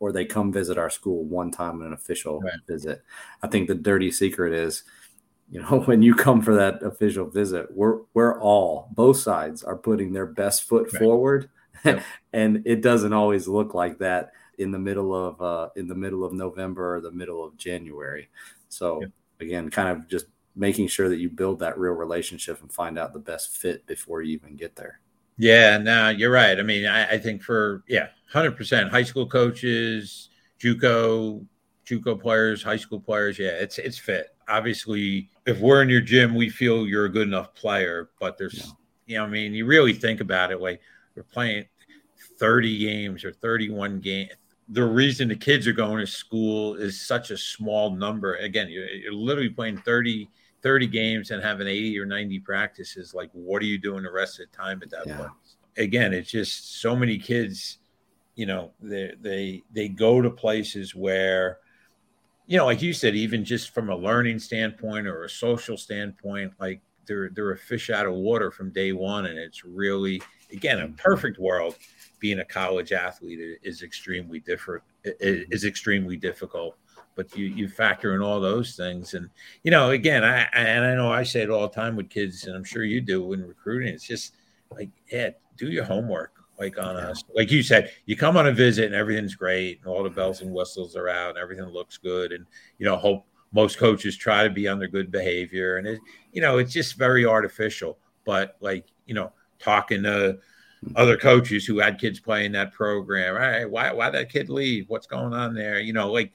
or 0.00 0.12
they 0.12 0.24
come 0.24 0.52
visit 0.52 0.78
our 0.78 0.90
school 0.90 1.24
one 1.24 1.50
time 1.50 1.80
in 1.80 1.86
an 1.86 1.92
official 1.92 2.40
right. 2.40 2.52
visit. 2.66 3.02
I 3.42 3.48
think 3.48 3.68
the 3.68 3.74
dirty 3.74 4.10
secret 4.10 4.52
is, 4.52 4.84
you 5.50 5.60
know, 5.60 5.80
when 5.86 6.02
you 6.02 6.14
come 6.14 6.42
for 6.42 6.54
that 6.54 6.82
official 6.82 7.26
visit, 7.26 7.68
we're 7.74 8.00
we're 8.14 8.40
all 8.40 8.88
both 8.92 9.18
sides 9.18 9.62
are 9.62 9.76
putting 9.76 10.12
their 10.12 10.26
best 10.26 10.64
foot 10.64 10.92
right. 10.92 11.02
forward, 11.02 11.50
yep. 11.84 12.02
and 12.32 12.62
it 12.66 12.82
doesn't 12.82 13.12
always 13.12 13.48
look 13.48 13.74
like 13.74 13.98
that 13.98 14.32
in 14.58 14.70
the 14.70 14.78
middle 14.78 15.14
of 15.14 15.40
uh, 15.40 15.68
in 15.76 15.88
the 15.88 15.94
middle 15.94 16.24
of 16.24 16.32
November 16.32 16.96
or 16.96 17.00
the 17.00 17.12
middle 17.12 17.44
of 17.44 17.56
January. 17.56 18.28
So 18.68 19.00
yeah. 19.00 19.08
again, 19.40 19.70
kind 19.70 19.88
of 19.88 20.08
just 20.08 20.26
making 20.56 20.88
sure 20.88 21.08
that 21.08 21.18
you 21.18 21.28
build 21.28 21.58
that 21.60 21.78
real 21.78 21.94
relationship 21.94 22.60
and 22.60 22.72
find 22.72 22.98
out 22.98 23.12
the 23.12 23.18
best 23.18 23.56
fit 23.56 23.84
before 23.86 24.22
you 24.22 24.34
even 24.34 24.56
get 24.56 24.76
there. 24.76 25.00
Yeah, 25.36 25.78
no, 25.78 26.10
you're 26.10 26.30
right. 26.30 26.58
I 26.58 26.62
mean, 26.62 26.86
I, 26.86 27.10
I 27.10 27.18
think 27.18 27.42
for 27.42 27.82
yeah, 27.88 28.08
hundred 28.32 28.56
percent 28.56 28.90
high 28.90 29.02
school 29.02 29.26
coaches, 29.26 30.28
JUCO, 30.60 31.44
JUCO 31.86 32.20
players, 32.20 32.62
high 32.62 32.76
school 32.76 33.00
players, 33.00 33.38
yeah, 33.38 33.48
it's 33.48 33.78
it's 33.78 33.98
fit. 33.98 34.28
Obviously, 34.48 35.28
if 35.46 35.60
we're 35.60 35.82
in 35.82 35.88
your 35.88 36.00
gym, 36.00 36.34
we 36.34 36.48
feel 36.48 36.86
you're 36.86 37.04
a 37.04 37.10
good 37.10 37.28
enough 37.28 37.54
player, 37.54 38.10
but 38.20 38.38
there's 38.38 38.54
yeah. 38.54 38.72
you 39.06 39.16
know, 39.18 39.24
I 39.24 39.28
mean, 39.28 39.54
you 39.54 39.66
really 39.66 39.92
think 39.92 40.20
about 40.20 40.52
it, 40.52 40.60
like 40.60 40.80
we're 41.14 41.22
playing 41.22 41.66
30 42.38 42.78
games 42.78 43.24
or 43.24 43.32
31 43.32 44.00
games. 44.00 44.32
The 44.70 44.84
reason 44.84 45.28
the 45.28 45.36
kids 45.36 45.66
are 45.66 45.72
going 45.72 45.98
to 45.98 46.10
school 46.10 46.76
is 46.76 47.00
such 47.00 47.30
a 47.30 47.36
small 47.36 47.94
number. 47.94 48.36
Again, 48.36 48.68
you're, 48.70 48.88
you're 48.88 49.12
literally 49.12 49.50
playing 49.50 49.78
30 49.78 50.28
30 50.64 50.86
games 50.86 51.30
and 51.30 51.42
having 51.42 51.68
80 51.68 51.98
or 51.98 52.06
90 52.06 52.38
practices, 52.40 53.12
like 53.12 53.28
what 53.34 53.60
are 53.60 53.66
you 53.66 53.76
doing 53.76 54.02
the 54.02 54.10
rest 54.10 54.40
of 54.40 54.50
the 54.50 54.56
time 54.56 54.80
at 54.82 54.88
that 54.90 55.06
yeah. 55.06 55.18
point? 55.18 55.30
Again, 55.76 56.14
it's 56.14 56.30
just 56.30 56.80
so 56.80 56.96
many 56.96 57.18
kids, 57.18 57.78
you 58.34 58.46
know, 58.46 58.72
they 58.80 59.12
they 59.20 59.62
they 59.72 59.88
go 59.88 60.22
to 60.22 60.30
places 60.30 60.94
where, 60.94 61.58
you 62.46 62.58
know, 62.58 62.66
like 62.66 62.82
you 62.82 62.92
said, 62.92 63.14
even 63.14 63.44
just 63.44 63.70
from 63.70 63.90
a 63.90 63.96
learning 63.96 64.38
standpoint 64.38 65.06
or 65.06 65.24
a 65.24 65.30
social 65.30 65.76
standpoint, 65.76 66.52
like 66.60 66.80
they're 67.06 67.30
they're 67.30 67.52
a 67.52 67.58
fish 67.58 67.90
out 67.90 68.06
of 68.06 68.14
water 68.14 68.50
from 68.50 68.70
day 68.70 68.92
one. 68.92 69.26
And 69.26 69.38
it's 69.38 69.64
really, 69.64 70.20
again, 70.52 70.80
a 70.80 70.84
mm-hmm. 70.84 70.94
perfect 70.94 71.38
world, 71.38 71.76
being 72.18 72.40
a 72.40 72.44
college 72.44 72.92
athlete 72.92 73.58
is 73.62 73.82
extremely 73.82 74.40
different, 74.40 74.82
is 75.04 75.64
extremely 75.64 76.16
difficult 76.16 76.76
but 77.16 77.36
you 77.36 77.46
you 77.46 77.68
factor 77.68 78.14
in 78.14 78.20
all 78.20 78.40
those 78.40 78.76
things 78.76 79.14
and 79.14 79.28
you 79.62 79.70
know 79.70 79.90
again 79.90 80.24
I, 80.24 80.42
I 80.42 80.48
and 80.52 80.84
i 80.84 80.94
know 80.94 81.12
i 81.12 81.22
say 81.22 81.42
it 81.42 81.50
all 81.50 81.68
the 81.68 81.74
time 81.74 81.96
with 81.96 82.10
kids 82.10 82.44
and 82.44 82.56
i'm 82.56 82.64
sure 82.64 82.84
you 82.84 83.00
do 83.00 83.24
when 83.24 83.46
recruiting 83.46 83.94
it's 83.94 84.06
just 84.06 84.34
like 84.70 84.90
yeah 85.10 85.30
do 85.56 85.68
your 85.68 85.84
homework 85.84 86.43
like 86.58 86.78
on 86.78 86.96
us 86.96 87.24
like 87.34 87.50
you 87.50 87.62
said 87.62 87.90
you 88.06 88.16
come 88.16 88.36
on 88.36 88.46
a 88.46 88.52
visit 88.52 88.86
and 88.86 88.94
everything's 88.94 89.34
great 89.34 89.78
and 89.78 89.86
all 89.86 90.02
the 90.02 90.10
bells 90.10 90.40
and 90.40 90.52
whistles 90.52 90.94
are 90.96 91.08
out 91.08 91.30
and 91.30 91.38
everything 91.38 91.64
looks 91.66 91.98
good 91.98 92.32
and 92.32 92.46
you 92.78 92.86
know 92.86 92.96
hope 92.96 93.26
most 93.52 93.78
coaches 93.78 94.16
try 94.16 94.44
to 94.44 94.50
be 94.50 94.68
on 94.68 94.78
their 94.78 94.88
good 94.88 95.10
behavior 95.10 95.76
and 95.78 95.86
it 95.86 96.00
you 96.32 96.40
know 96.40 96.58
it's 96.58 96.72
just 96.72 96.96
very 96.96 97.26
artificial 97.26 97.98
but 98.24 98.56
like 98.60 98.86
you 99.06 99.14
know 99.14 99.32
talking 99.58 100.02
to 100.02 100.38
other 100.96 101.16
coaches 101.16 101.64
who 101.64 101.78
had 101.78 101.98
kids 101.98 102.20
playing 102.20 102.52
that 102.52 102.72
program. 102.72 103.34
Right? 103.34 103.68
Why 103.68 103.92
why 103.92 104.10
that 104.10 104.30
kid 104.30 104.48
leave? 104.48 104.88
What's 104.88 105.06
going 105.06 105.32
on 105.32 105.54
there? 105.54 105.80
You 105.80 105.92
know, 105.92 106.10
like 106.10 106.32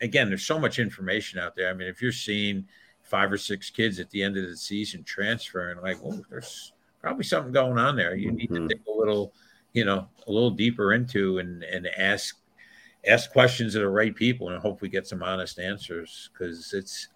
again, 0.00 0.28
there's 0.28 0.44
so 0.44 0.58
much 0.58 0.78
information 0.78 1.38
out 1.38 1.54
there. 1.56 1.70
I 1.70 1.74
mean, 1.74 1.88
if 1.88 2.02
you're 2.02 2.12
seeing 2.12 2.66
five 3.02 3.30
or 3.30 3.38
six 3.38 3.70
kids 3.70 3.98
at 4.00 4.10
the 4.10 4.22
end 4.22 4.36
of 4.36 4.48
the 4.48 4.56
season 4.56 5.04
transferring, 5.04 5.80
like, 5.80 5.98
oh, 6.04 6.20
there's 6.30 6.72
probably 7.00 7.24
something 7.24 7.52
going 7.52 7.78
on 7.78 7.96
there. 7.96 8.14
You 8.14 8.32
need 8.32 8.50
mm-hmm. 8.50 8.68
to 8.68 8.74
dig 8.74 8.80
a 8.88 8.90
little, 8.90 9.32
you 9.72 9.84
know, 9.84 10.08
a 10.26 10.32
little 10.32 10.50
deeper 10.50 10.92
into 10.92 11.38
and 11.38 11.62
and 11.64 11.86
ask 11.98 12.36
ask 13.06 13.32
questions 13.32 13.74
of 13.74 13.82
the 13.82 13.88
right 13.88 14.14
people 14.14 14.50
and 14.50 14.60
hopefully 14.60 14.88
get 14.88 15.06
some 15.06 15.22
honest 15.22 15.58
answers 15.58 16.30
because 16.32 16.72
it's 16.72 17.08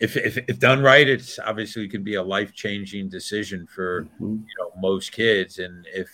if, 0.00 0.16
if, 0.16 0.38
if 0.48 0.58
done 0.58 0.82
right, 0.82 1.08
it's 1.08 1.38
obviously 1.38 1.88
can 1.88 2.02
be 2.02 2.14
a 2.14 2.22
life 2.22 2.52
changing 2.52 3.08
decision 3.08 3.66
for 3.66 4.04
mm-hmm. 4.04 4.36
you 4.36 4.54
know 4.58 4.70
most 4.80 5.12
kids. 5.12 5.58
And 5.58 5.86
if 5.94 6.08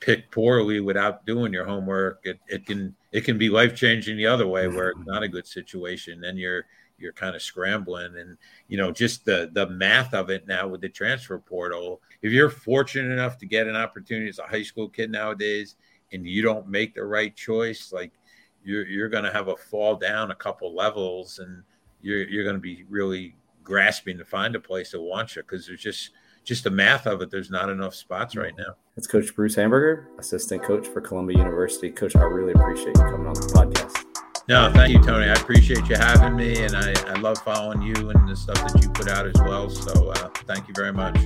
picked 0.00 0.30
poorly 0.32 0.80
without 0.80 1.24
doing 1.26 1.52
your 1.52 1.64
homework, 1.64 2.20
it, 2.24 2.38
it 2.48 2.66
can 2.66 2.94
it 3.12 3.22
can 3.22 3.38
be 3.38 3.48
life 3.48 3.74
changing 3.74 4.16
the 4.16 4.26
other 4.26 4.46
way 4.46 4.68
where 4.68 4.90
it's 4.90 5.06
not 5.06 5.22
a 5.22 5.28
good 5.28 5.46
situation. 5.46 6.20
Then 6.20 6.36
you're 6.36 6.66
you're 6.98 7.12
kind 7.12 7.36
of 7.36 7.42
scrambling 7.42 8.16
and 8.18 8.36
you 8.68 8.76
know 8.76 8.90
just 8.90 9.24
the 9.24 9.50
the 9.52 9.68
math 9.68 10.14
of 10.14 10.30
it 10.30 10.46
now 10.46 10.66
with 10.66 10.80
the 10.80 10.88
transfer 10.88 11.38
portal 11.38 12.00
if 12.22 12.32
you're 12.32 12.50
fortunate 12.50 13.12
enough 13.12 13.38
to 13.38 13.46
get 13.46 13.66
an 13.66 13.76
opportunity 13.76 14.28
as 14.28 14.38
a 14.38 14.42
high 14.42 14.62
school 14.62 14.88
kid 14.88 15.10
nowadays 15.10 15.76
and 16.12 16.26
you 16.26 16.42
don't 16.42 16.68
make 16.68 16.94
the 16.94 17.04
right 17.04 17.36
choice 17.36 17.92
like 17.92 18.12
you're 18.64 18.86
you're 18.86 19.08
going 19.08 19.24
to 19.24 19.32
have 19.32 19.48
a 19.48 19.56
fall 19.56 19.96
down 19.96 20.30
a 20.30 20.34
couple 20.34 20.74
levels 20.74 21.38
and 21.38 21.62
you're 22.02 22.28
you're 22.28 22.44
going 22.44 22.56
to 22.56 22.60
be 22.60 22.84
really 22.88 23.34
grasping 23.62 24.18
to 24.18 24.24
find 24.24 24.56
a 24.56 24.60
place 24.60 24.92
that 24.92 25.00
wants 25.00 25.36
you 25.36 25.42
because 25.42 25.66
there's 25.66 25.80
just 25.80 26.10
just 26.48 26.64
the 26.64 26.70
math 26.70 27.06
of 27.06 27.20
it, 27.20 27.30
there's 27.30 27.50
not 27.50 27.68
enough 27.68 27.94
spots 27.94 28.34
right 28.34 28.56
now. 28.56 28.74
It's 28.96 29.06
Coach 29.06 29.34
Bruce 29.36 29.54
Hamburger, 29.54 30.08
assistant 30.18 30.62
coach 30.62 30.86
for 30.86 31.02
Columbia 31.02 31.36
University. 31.36 31.90
Coach, 31.90 32.16
I 32.16 32.22
really 32.22 32.52
appreciate 32.52 32.96
you 32.96 33.04
coming 33.04 33.26
on 33.26 33.34
the 33.34 33.40
podcast. 33.54 34.07
No, 34.48 34.72
thank 34.72 34.94
you, 34.94 35.02
Tony. 35.02 35.26
I 35.26 35.34
appreciate 35.34 35.86
you 35.90 35.96
having 35.96 36.34
me, 36.34 36.64
and 36.64 36.74
I, 36.74 36.94
I 37.06 37.18
love 37.18 37.36
following 37.38 37.82
you 37.82 38.08
and 38.08 38.26
the 38.26 38.34
stuff 38.34 38.56
that 38.56 38.82
you 38.82 38.88
put 38.88 39.10
out 39.10 39.26
as 39.26 39.34
well. 39.42 39.68
So 39.68 40.08
uh, 40.08 40.30
thank 40.46 40.68
you 40.68 40.74
very 40.74 40.92
much. 40.92 41.18